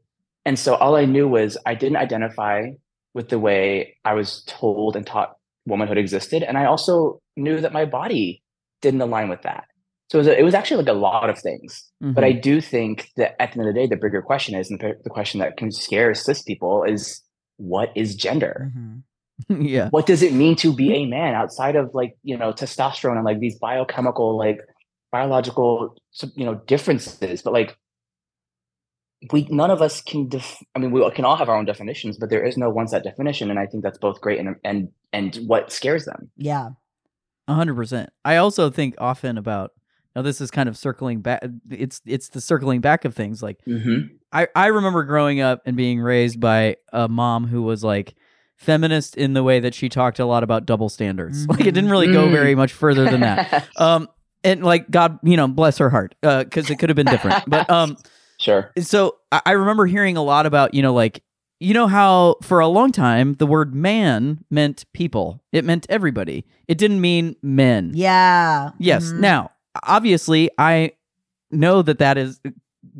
[0.44, 2.70] and so all I knew was I didn't identify
[3.14, 5.36] with the way I was told and taught
[5.66, 8.42] womanhood existed, and I also knew that my body
[8.82, 9.64] didn't align with that.
[10.10, 11.84] So it was, a, it was actually like a lot of things.
[12.00, 12.42] But I Mhm.
[12.42, 14.94] do think that at the end of the day, the bigger question is, and the
[15.04, 17.22] the question that can scare cis people is,
[17.58, 18.72] what is gender?
[18.74, 19.02] Mhm.
[19.74, 23.16] yeah, what does it mean to be a man outside of like you know testosterone
[23.16, 24.60] and like these biochemical like
[25.12, 25.94] biological
[26.34, 27.76] you know differences but like
[29.32, 32.18] we none of us can def- i mean we can all have our own definitions
[32.18, 34.88] but there is no one set definition and i think that's both great and and
[35.12, 36.70] and what scares them Yeah.
[37.46, 38.10] A hundred percent.
[38.26, 39.70] I also think often about
[40.18, 40.22] now.
[40.22, 41.44] This is kind of circling back.
[41.70, 43.42] It's it's the circling back of things.
[43.42, 44.14] Like mm-hmm.
[44.32, 48.14] I I remember growing up and being raised by a mom who was like
[48.56, 51.46] feminist in the way that she talked a lot about double standards.
[51.48, 52.32] Like it didn't really go Mm.
[52.32, 53.68] very much further than that.
[53.76, 54.08] Um,
[54.44, 57.44] and like God, you know, bless her heart, because it could have been different.
[57.46, 57.96] But um,
[58.38, 61.22] sure so I, I remember hearing a lot about you know like
[61.60, 65.42] you know how for a long time the word man meant people.
[65.52, 66.44] It meant everybody.
[66.68, 67.92] It didn't mean men.
[67.94, 68.70] Yeah.
[68.78, 69.06] Yes.
[69.12, 69.20] Mhm.
[69.20, 69.50] Now,
[69.82, 70.92] obviously, I
[71.50, 72.40] know that that is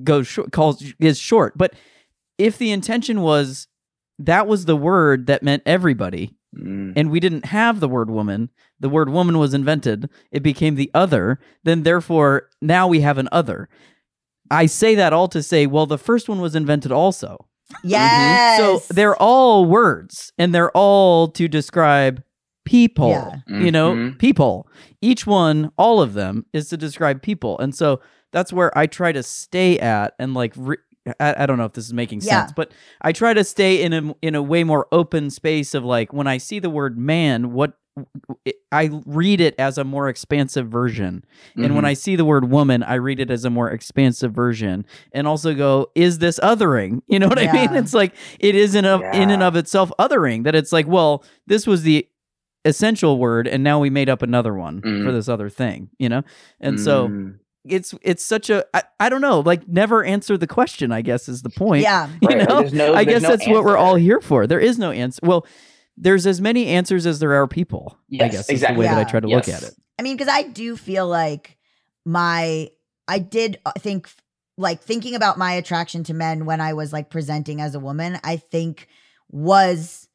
[0.02, 1.74] goes short, calls is short, but
[2.38, 3.68] if the intention was
[4.18, 6.94] that was the word that meant everybody, Mm.
[6.96, 8.48] and we didn't have the word woman,
[8.80, 13.28] the word woman was invented, it became the other, then therefore now we have an
[13.30, 13.68] other.
[14.50, 17.46] I say that all to say, well, the first one was invented also.
[17.84, 18.58] Yes.
[18.58, 22.22] So they're all words and they're all to describe
[22.68, 23.08] people.
[23.10, 23.36] Yeah.
[23.64, 24.18] You know, Mhm.
[24.18, 24.68] people.
[25.00, 27.58] Each one, all of them is to describe people.
[27.58, 28.00] And so
[28.30, 30.76] that's where I try to stay at and like re-
[31.18, 32.40] I, I don't know if this is making Yeah.
[32.40, 35.82] sense, but I try to stay in a in a way more open space of
[35.82, 37.72] like when I see the word man, what
[38.44, 41.24] it, I read it as a more expansive version.
[41.56, 41.88] And when Mhm.
[41.88, 45.52] I see the word woman, I read it as a more expansive version and also
[45.54, 47.00] go, is this othering?
[47.08, 47.74] You know what I mean?
[47.74, 51.24] It's like it is in, of, in and of itself othering that it's like, well,
[51.48, 52.06] this was the
[52.64, 55.12] essential word and now we made up another one for Mhm.
[55.12, 56.22] this other thing, you know?
[56.60, 57.38] And so Mm.
[57.64, 61.28] it's it's such a I, I don't know, like never answer the question, I guess
[61.28, 61.82] is the point.
[61.82, 62.08] yeah.
[62.22, 62.60] You Right, know?
[62.72, 64.46] no- I guess no that's what we're all here for.
[64.46, 65.20] There is no answer.
[65.22, 65.46] Well,
[65.96, 67.96] there's as many answers as there are people.
[67.96, 68.80] I Yes, guess is the exactly.
[68.80, 69.74] way that I try to look at it.
[69.98, 71.56] I mean, because I do feel like
[72.04, 72.68] my,
[73.08, 74.08] I did uh, think,
[74.56, 78.18] like, thinking about my attraction to men when I was like presenting as a woman,
[78.24, 78.88] I think
[79.30, 80.07] was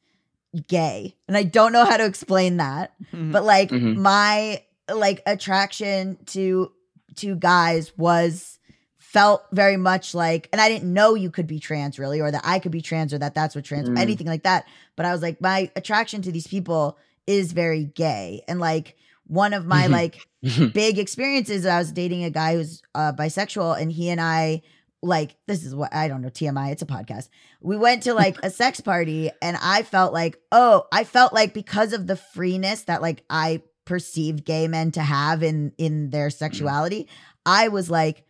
[0.68, 1.16] gay.
[1.28, 2.92] And I don't know how to explain that.
[3.12, 3.96] But like, Mhm.
[3.96, 6.70] my, like, attraction to,
[7.16, 8.58] to guys was
[8.98, 12.40] felt very much like and i didn't know you could be trans really or that
[12.44, 13.96] i could be trans or that that's what trans Mm.
[13.96, 14.64] anything like that
[14.96, 16.98] but i was like my attraction to these people
[17.28, 18.96] is very gay and like
[19.28, 19.90] one of my Mhm.
[19.92, 20.26] like
[20.74, 24.60] big experiences i was dating a guy who's uh, bisexual and he and i
[25.04, 27.28] like this is what I don't know TMI it's a podcast.
[27.60, 31.54] We went to like a sex party and I felt like oh I felt like
[31.54, 36.30] because of the freeness that like I perceived gay men to have in in their
[36.30, 37.06] sexuality
[37.44, 38.24] I was like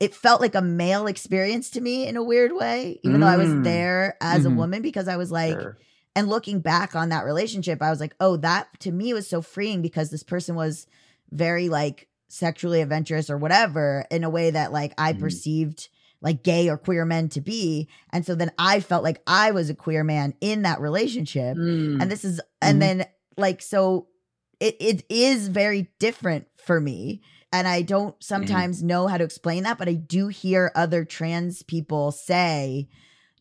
[0.00, 3.36] it felt like a male experience to me in a weird way even though I
[3.36, 3.64] was Mm.
[3.64, 4.52] there as Mhm.
[4.52, 5.78] a woman because I was like Sure.
[6.16, 9.40] and looking back on that relationship, I was like, oh, that to me was so
[9.40, 10.88] freeing because this person was
[11.30, 15.20] very like sexually adventurous or whatever in a way that like I Mhm.
[15.20, 15.88] perceived
[16.20, 17.88] like gay or queer men to be.
[18.12, 21.56] And so then I felt like I was a queer man in that relationship.
[21.56, 22.02] Mm.
[22.02, 23.06] And this is, and then
[23.36, 24.08] like, so
[24.58, 27.22] it, it is very different for me.
[27.52, 31.62] And I don't sometimes know how to explain that, but I do hear other trans
[31.62, 32.88] people say,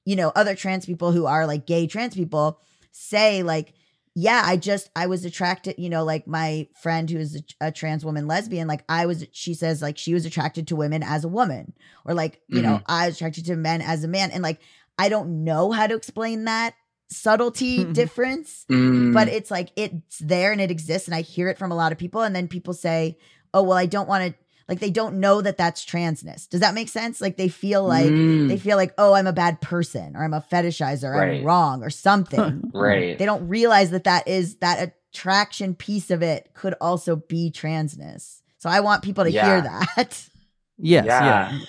[0.05, 2.61] you know, other trans people who are like gay trans people
[2.91, 3.73] say, like,
[4.19, 8.03] yeah, I just, I was attracted, you know, like my friend who's a, a trans
[8.03, 11.27] woman lesbian, like I was, she says, like, she was attracted to women as a
[11.27, 14.31] woman, or like, you know, I was attracted to men as a man.
[14.31, 14.59] And like,
[14.97, 16.73] I don't know how to explain that
[17.09, 19.13] subtlety difference Mm.
[19.13, 21.91] but it's like it's there and it exists and i hear it from a lot
[21.93, 23.17] of people and then people say
[23.53, 24.35] oh well i don't want to
[24.67, 28.05] like they don't know that that's transness does that make sense like they feel like
[28.11, 28.47] Mm.
[28.49, 31.39] they feel like oh i'm a bad person or i'm a fetishizer Right.
[31.39, 33.17] i'm wrong or something right.
[33.17, 38.41] they don't realize that that is that attraction piece of it could also be transness
[38.57, 40.27] so i want people to hear that
[40.79, 41.51] Yes, Yeah.
[41.51, 41.59] yeah.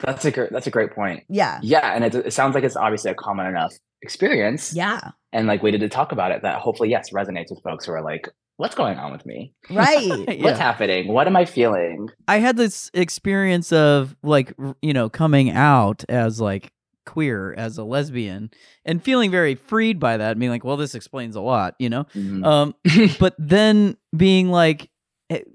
[0.00, 0.50] That's a great.
[0.52, 1.24] That's a great point.
[1.28, 3.72] yeah Yeah, and it, it sounds like it's obviously a common enough
[4.02, 4.72] experience.
[4.74, 7.92] yeah and like waited to talk about it that hopefully yes resonates with folks who
[7.92, 10.42] are like what's going on with me right Yeah.
[10.44, 15.50] what's happening what am i feeling I had this experience of like you know coming
[15.50, 16.72] out as like
[17.06, 18.50] queer as a lesbian
[18.84, 22.04] and feeling very freed by that being like well this explains a lot you know
[22.14, 22.44] Mhm.
[22.44, 22.74] um
[23.18, 24.89] but then being like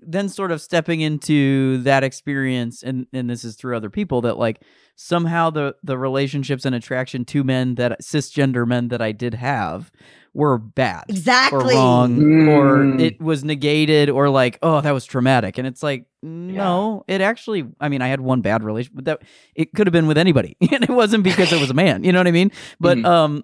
[0.02, 4.38] then sort of stepping into that experience and and this is through other people that
[4.38, 4.62] like
[4.96, 9.92] somehow the the relationships and attraction to men that cisgender men that I did have
[10.34, 12.18] were bad exactly or wrong
[12.48, 13.02] or Mm.
[13.02, 17.66] it was negated or like oh that was traumatic and it's like no it actually
[17.80, 19.22] i mean i had one bad relationship but that
[19.56, 22.12] it could have been with anybody and it wasn't because it was a man you
[22.12, 23.06] know what i mean but Mhm.
[23.06, 23.44] um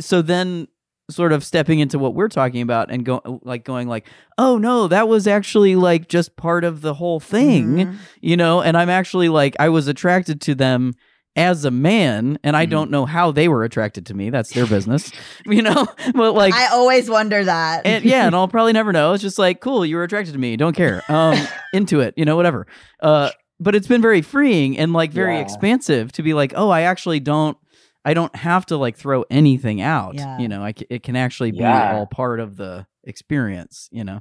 [0.00, 0.66] so then
[1.10, 4.88] sort of stepping into what we're talking about and go like going like oh no
[4.88, 7.96] that was actually like just part of the whole thing Mhm.
[8.22, 10.94] you know and i'm actually like i was attracted to them
[11.36, 12.70] as a man and i Mhm.
[12.70, 15.12] don't know how they were attracted to me that's their business
[15.46, 19.12] you know but like i always wonder that and yeah, and I'll probably never know.
[19.12, 20.56] It's just like, cool, you were attracted to me.
[20.56, 21.02] Don't care.
[21.08, 21.36] Um,
[21.74, 22.66] into it, you know, whatever.
[23.02, 23.30] Uh,
[23.60, 25.40] but it's been very freeing and like very Yeah.
[25.42, 27.56] expansive to be like, oh, I actually don't,
[28.04, 30.14] I don't have to like throw anything out.
[30.14, 30.38] Yeah.
[30.38, 31.96] You know, I c- it can actually be Yeah.
[31.96, 33.88] all part of the experience.
[33.92, 34.20] You know.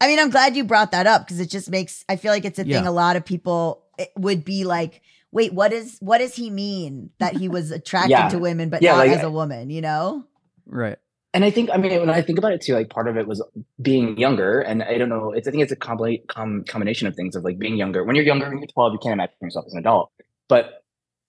[0.00, 2.44] I mean, I'm glad you brought that up because it just makes I feel like
[2.44, 5.00] it's a thing a lot of people eh, would be like,
[5.32, 8.28] wait, what is what does he mean that he was attracted Yeah.
[8.28, 10.24] to women but Yeah, not like- as a woman, you know?
[10.66, 10.98] Right.
[11.32, 13.26] and i think i mean when i think about it too like part of it
[13.28, 13.40] was
[13.80, 17.14] being younger and i don't know it's i think it's a compli- com- combination of
[17.14, 19.64] things of like being younger when you're younger when you're 12 you can't imagine yourself
[19.66, 20.10] as an adult
[20.48, 20.64] but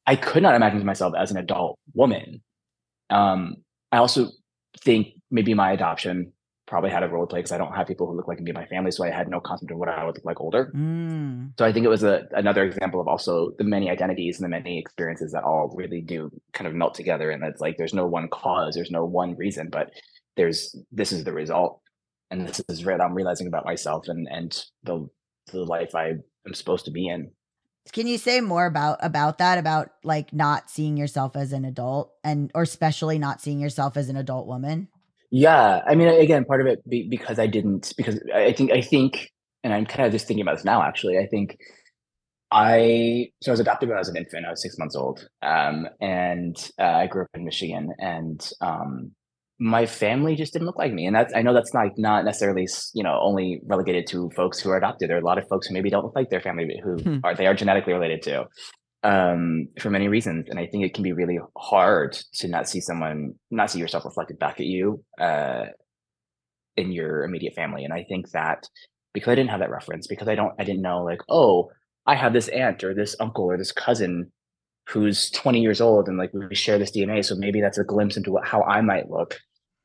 [0.07, 2.41] i could not imagine myself as an adult woman
[3.09, 3.55] um
[3.91, 4.29] i also
[4.79, 6.31] think maybe my adoption
[6.65, 8.49] probably had a role to play because i don't have people who look like me
[8.49, 10.71] in my family so i had no concept of what i would look like older
[11.37, 11.53] Mm.
[11.57, 14.49] So I think it was a, another example of also the many identities and the
[14.49, 17.31] many experiences that all really do kind of melt together.
[17.31, 19.91] And it's like there's no one cause, there's no one reason, but
[20.35, 21.81] there's this is the result,
[22.29, 25.07] and this is what I'm realizing about myself and and the
[25.51, 26.13] the life I
[26.45, 27.31] am supposed to be in.
[27.91, 32.13] Can you say more about about that about like not seeing yourself as an adult
[32.23, 34.87] and or especially not seeing yourself as an adult woman?
[35.29, 38.81] Yeah, I mean, again, part of it be, because I didn't because I think I
[38.81, 39.31] think,
[39.63, 40.81] and I'm kind of just thinking about this now.
[40.81, 41.57] Actually, I think
[42.51, 44.45] I so I was adopted when I was an infant.
[44.45, 49.11] I was six months old, um, and uh, I grew up in Michigan, and um,
[49.59, 51.05] my family just didn't look like me.
[51.07, 54.69] And that's I know that's not not necessarily you know only relegated to folks who
[54.69, 55.09] are adopted.
[55.09, 57.17] There are a lot of folks who maybe don't look like their family who Hmm.
[57.23, 58.45] are they are genetically related to
[59.03, 62.81] um for many reasons and i think it can be really hard to not see
[62.81, 65.65] someone not see yourself reflected back at you uh
[66.75, 68.67] in your immediate family and i think that
[69.13, 71.69] because i didn't have that reference because i don't i didn't know like oh
[72.07, 74.31] i have this aunt or this uncle or this cousin
[74.89, 78.15] who's 20 years old and like we share this dna so maybe that's a glimpse
[78.17, 79.37] into what, how i might look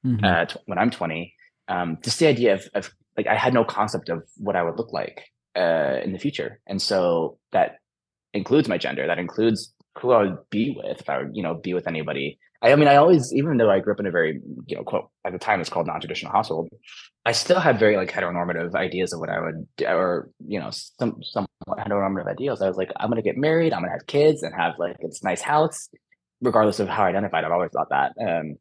[0.04, 0.24] Mhm.
[0.24, 1.32] uh, tw- when I'm 20.
[1.68, 4.76] Um, just the idea of, of like I had no concept of what I would
[4.76, 5.22] look like
[5.56, 7.76] uh, in the future, and so that
[8.34, 9.06] includes my gender.
[9.06, 12.36] That includes who I would be with if I would, you know, be with anybody.
[12.62, 14.84] I, I mean, I always, even though I grew up in a very, you know,
[14.84, 16.68] quote at the time it's called non-traditional household,
[17.26, 20.70] I still had very like heteronormative ideas of what I would, do, or you know,
[20.70, 22.62] some some heteronormative ideals.
[22.62, 25.22] I was like, I'm gonna get married, I'm gonna have kids, and have like this
[25.22, 25.88] nice house,
[26.40, 27.44] regardless of how I identified.
[27.44, 28.12] I've always thought that.
[28.20, 28.56] Um,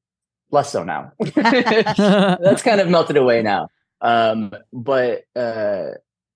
[0.51, 1.11] less so now.
[1.35, 3.69] That's kind of melted away now.
[4.01, 5.91] Um, but uh,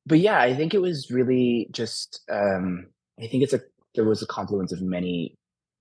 [0.05, 2.22] but yeah, I think it was really just.
[2.32, 2.88] Um,
[3.22, 3.61] I think it's a
[3.95, 5.38] there was a confluence of many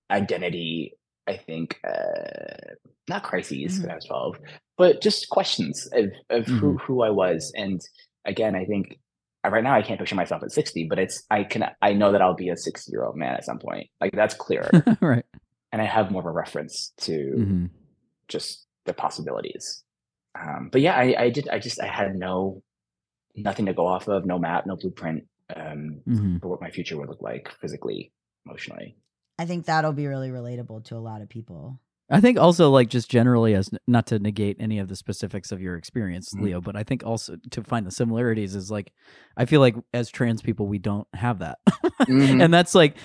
[0.09, 0.93] identity
[1.27, 2.73] i think uh
[3.09, 3.81] not crises Mhm.
[3.81, 4.37] when i was 12
[4.77, 6.81] but just questions of, of who, Mhm.
[6.81, 7.81] who i was and
[8.25, 8.99] again i think
[9.45, 12.11] uh, right now i can't picture myself at 60 but it's i can i know
[12.11, 14.69] that i'll be a 60 year old man at some point like that's clear
[15.01, 15.25] right.
[15.71, 17.69] and i have more of a reference to Mhm.
[18.27, 19.83] just the possibilities
[20.39, 22.61] um but yeah i i did i just i had no
[23.35, 25.23] nothing to go off of no map no blueprint
[25.55, 26.41] um Mhm.
[26.41, 28.11] for what my future would look like physically,
[28.47, 28.97] emotionally.
[29.37, 31.79] I think that'll be really relatable to a lot of people.
[32.09, 35.59] I think also like just generally as not to negate any of the specifics of
[35.59, 36.41] your experience, Mhm.
[36.41, 38.93] Leo, but I think also to find the similarities is like
[39.35, 41.57] I feel like as trans people we don't have that.
[42.07, 42.43] Mhm.
[42.43, 42.95] and that's like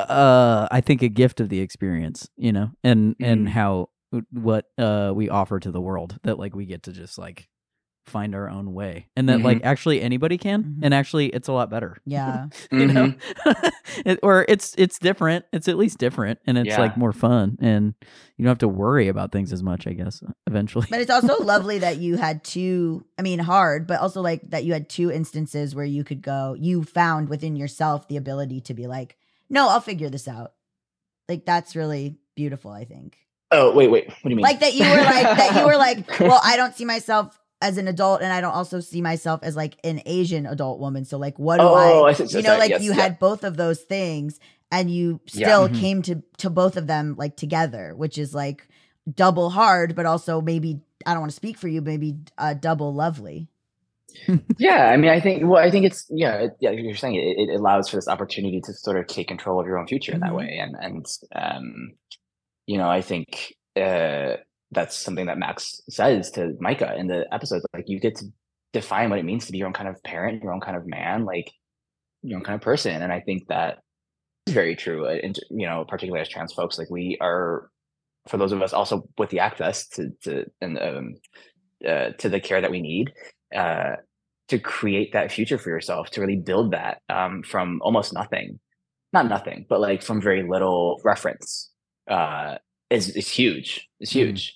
[0.00, 3.50] uh I think a gift of the experience, you know, and and Mhm.
[3.50, 3.88] how
[4.30, 7.48] what uh we offer to the world that like we get to just like
[8.06, 10.78] find our own way and that like actually anybody can Mhm.
[10.82, 12.46] and actually it's a lot better Yeah.
[12.72, 13.66] you know Mm-hmm.
[14.04, 17.94] it, or it's it's different it's at least different and it's like more fun and
[18.36, 21.38] you don't have to worry about things as much i guess eventually But it's also
[21.44, 25.10] lovely that you had two, I mean, hard, but also like that you had two
[25.12, 29.16] instances where you could go, you found within yourself the ability to be like,
[29.48, 30.52] no, I'll figure this out.
[31.28, 33.16] Like that's really beautiful, I think.
[33.50, 34.08] Oh wait, wait.
[34.08, 34.42] What do you mean?
[34.42, 37.78] Like that you were like, that you were like, well, I don't see myself as
[37.78, 41.04] an adult and I don't also see myself as like an Asian adult woman.
[41.04, 43.02] So like, what do Oh, I, I you know, sorry, like yes, you yeah.
[43.02, 44.38] had both of those things
[44.70, 45.46] and you Yeah.
[45.46, 45.74] still Mhm.
[45.80, 48.66] came to, to both of them like together, which is like
[49.14, 52.92] double hard, but also maybe, I don't want to speak for you, maybe uh, double
[52.94, 53.48] lovely.
[54.58, 55.42] yeah, I mean, I think.
[55.44, 56.70] Well, I think it's yeah, it, yeah.
[56.70, 59.78] You're saying it, it allows for this opportunity to sort of take control of your
[59.78, 60.24] own future in Mhm.
[60.26, 61.92] that way, and and um,
[62.66, 64.36] you know, I think uh,
[64.72, 67.64] that's something that Max says to Micah in the episodes.
[67.74, 68.26] Like, you get to
[68.72, 70.86] define what it means to be your own kind of parent, your own kind of
[70.86, 71.50] man, like
[72.22, 73.78] your own kind of person, and I think that
[74.46, 75.06] is very true.
[75.06, 77.68] uh, And you know, particularly as trans folks, like we are,
[78.28, 81.14] for those of us also with the access to to and um,
[81.86, 83.12] uh, to the care that we need
[83.54, 83.96] uh,
[84.48, 88.58] to create that future for yourself, to really build that um, from almost nothing,
[89.12, 91.70] not nothing, but like from very little reference,
[92.08, 92.56] uh,
[92.88, 93.88] is is huge.
[94.00, 94.14] It's Mhm.
[94.14, 94.54] huge.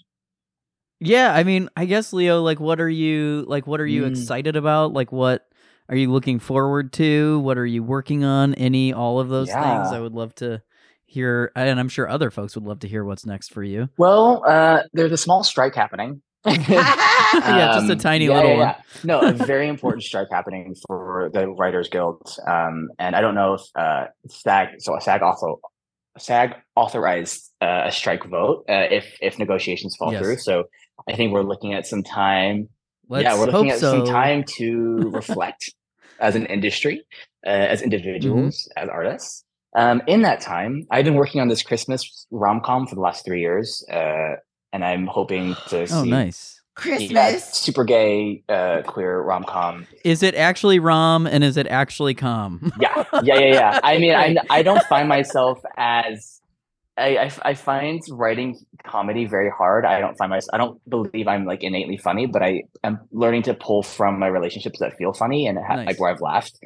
[1.01, 4.09] Yeah i mean i guess leo like what are you like what are you Mm.
[4.09, 5.49] excited about like what
[5.89, 9.93] are you looking forward to what are you working on any all of those things
[9.93, 10.63] i would love to
[11.05, 14.43] hear and i'm sure other folks would love to hear what's next for you Well,
[14.47, 16.23] uh, there's a small strike happening.
[16.47, 18.75] yeah just a Um, tiny yeah, little yeah, one yeah.
[19.05, 22.37] No, a very important strike happening for the Writers Guild.
[22.47, 25.61] Um, and I don't know if uh, SAG, so SAG also
[26.19, 30.23] SAG authorized uh, a strike vote uh, if if negotiations fall Yes.
[30.23, 30.37] through.
[30.39, 30.65] So
[31.09, 32.69] I think we're looking at some time.
[33.09, 35.73] let's yeah, we're looking at so some time to reflect
[36.19, 37.05] as an industry,
[37.47, 38.85] uh, as individuals, Mm-hmm.
[38.85, 39.45] as artists.
[39.77, 43.25] Um, in that time, I've been working on this Christmas rom com for the last
[43.27, 44.37] three years, uh,
[44.73, 47.45] and I'm hoping to see oh nice yeah, Christmas.
[47.53, 49.87] super gay uh, queer rom com.
[50.05, 53.81] is it actually rom and is it actually com Yeah, yeah, yeah, yeah.
[53.85, 54.47] I mean, I Great.
[54.51, 56.36] I don't find myself as
[56.99, 59.85] I, I I find writing comedy very hard.
[59.85, 60.51] I don't find myself.
[60.55, 64.29] I don't believe I'm like innately funny, but I am learning to pull from my
[64.29, 65.87] relationships that feel funny and ha- Nice.
[65.87, 66.59] like where I've laughed.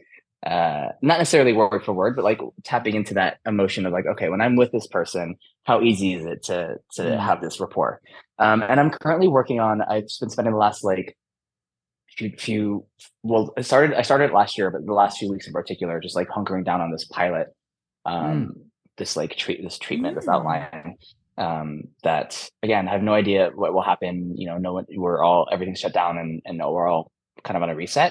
[0.47, 4.29] Uh, not necessarily word for word, but like tapping into that emotion of like, okay,
[4.31, 7.19] when I'm with this person, how easy is it to to Mm.
[7.19, 8.01] have this rapport?
[8.39, 9.83] Um, and I'm currently working on.
[9.83, 11.17] I've been spending the last like
[12.17, 12.87] few, few
[13.23, 16.17] well i started i started last year but the last few weeks in particular just
[16.17, 17.47] like hunkering down on this pilot
[18.05, 18.53] um
[19.01, 20.35] this like treat this treatment this Mm.
[20.35, 20.95] outline
[21.39, 21.69] um
[22.05, 22.29] that
[22.63, 25.81] again i have no idea what will happen you know no one we're all everything's
[25.81, 27.11] shut down and and no, we're all
[27.47, 28.11] kind of on a reset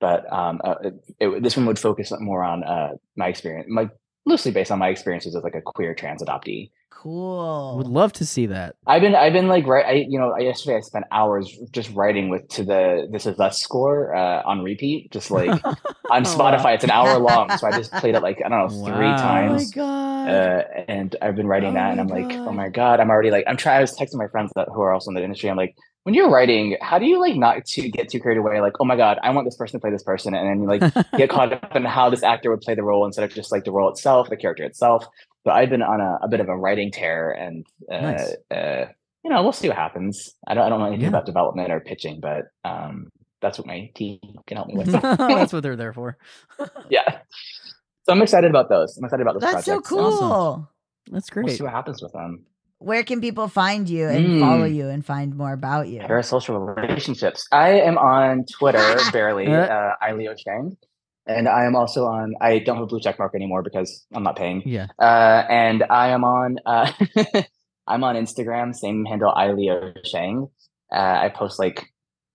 [0.00, 3.90] but um uh, it, it, this one would focus more on uh my experience like
[4.24, 6.70] loosely based on my experiences as like a queer trans adoptee
[7.02, 7.76] Cool.
[7.78, 10.78] would love to see that I've been I've been like right I you know yesterday
[10.78, 15.12] I spent hours just writing with to the this is us score uh, on repeat
[15.12, 15.50] just like
[16.10, 16.72] on Oh, Spotify wow.
[16.72, 19.12] it's an hour long so I just played it like I don't know three Wow.
[19.12, 20.28] oh my times god.
[20.28, 23.30] uh, and I've been writing Oh that and I'm like oh my god I'm already
[23.30, 25.48] like I'm trying I was texting my friends that who are also in the industry
[25.50, 28.62] I'm like when you're writing, how do you like not to get too carried away?
[28.62, 30.66] Like, oh my god, I want this person to play this person, and then you
[30.66, 30.80] like
[31.18, 33.64] get caught up in how this actor would play the role instead of just like
[33.64, 35.04] the role itself, the character itself.
[35.44, 38.36] But I've been on a, a bit of a writing tear, and uh, Nice.
[38.50, 38.84] uh,
[39.24, 40.34] you know, we'll see what happens.
[40.46, 41.08] I don't, I don't know anything Yeah.
[41.08, 43.08] about development or pitching, but um,
[43.40, 44.86] that's what my team can help me with.
[44.92, 46.16] That's what they're there for.
[46.90, 47.18] yeah.
[48.04, 48.96] So I'm excited about those.
[48.98, 50.00] I'm excited about those That's so cool.
[50.00, 50.68] Awesome.
[51.10, 51.56] That's We'll great.
[51.58, 52.44] see what happens with them.
[52.78, 54.40] Where can people find you and Mm.
[54.40, 56.00] follow you and find more about you?
[56.00, 57.46] Parasocial relationships.
[57.52, 59.66] I am on Twitter barely, Uh.
[59.66, 60.76] uh, Ileo Sheng.
[61.28, 64.22] And I am also on, I don't have a blue check mark anymore because I'm
[64.22, 64.62] not paying.
[64.66, 64.86] Yeah.
[64.98, 66.90] Uh, and I am on, uh,
[67.86, 70.48] I'm on Instagram, same handle, Ileo Sheng.
[70.90, 71.86] Uh, I post like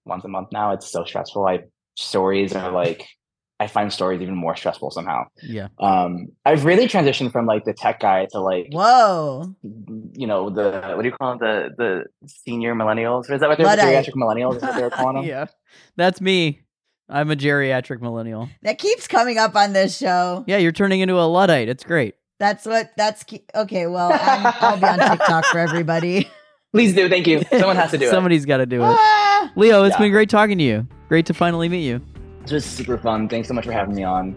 [0.06, 0.72] once a month now.
[0.74, 1.46] It's so stressful.
[1.46, 1.64] I
[1.96, 3.08] stories are like,
[3.60, 5.26] I find stories even more stressful somehow.
[5.42, 5.70] Yeah.
[5.80, 9.56] Um, I've really transitioned from like the tech guy to like, Whoa.
[9.64, 11.40] you know, the, what do you call them?
[11.40, 13.32] The, the senior millennials?
[13.32, 14.06] Is that what they're, Luddite.
[14.06, 14.58] geriatric millennials?
[14.58, 15.26] Is what they're calling them?
[15.26, 15.46] yeah.
[15.96, 16.63] That's me.
[17.10, 18.50] I'm a geriatric millennial.
[18.64, 20.44] That keeps coming up on this show.
[20.48, 21.70] Yeah, you're turning into a Luddite.
[21.70, 22.16] It's great.
[22.40, 23.88] That's what that's ke- okay.
[23.88, 26.30] Well, I'm, I'll be on TikTok for everybody.
[26.74, 27.08] Please do.
[27.08, 27.44] Thank you.
[27.52, 28.10] Someone has to do it.
[28.10, 28.86] Somebody's got to do it.
[28.86, 29.52] Ah!
[29.56, 30.00] Leo, it's Yeah.
[30.00, 30.88] been great talking to you.
[31.08, 32.02] Great to finally meet you.
[32.42, 33.30] This was super fun.
[33.30, 34.34] Thanks so much for having me on.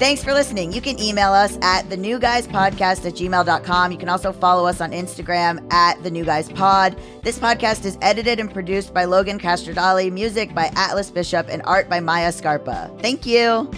[0.00, 0.72] Thanks for listening.
[0.72, 3.92] You can email us at the new guys podcast at gmail.com.
[3.92, 6.98] You can also follow us on Instagram at the new guys pod.
[7.22, 11.90] This podcast is edited and produced by Logan Castrodali, music by Atlas Bishop, and art
[11.90, 12.90] by Maya Scarpa.
[13.02, 13.70] Thank you.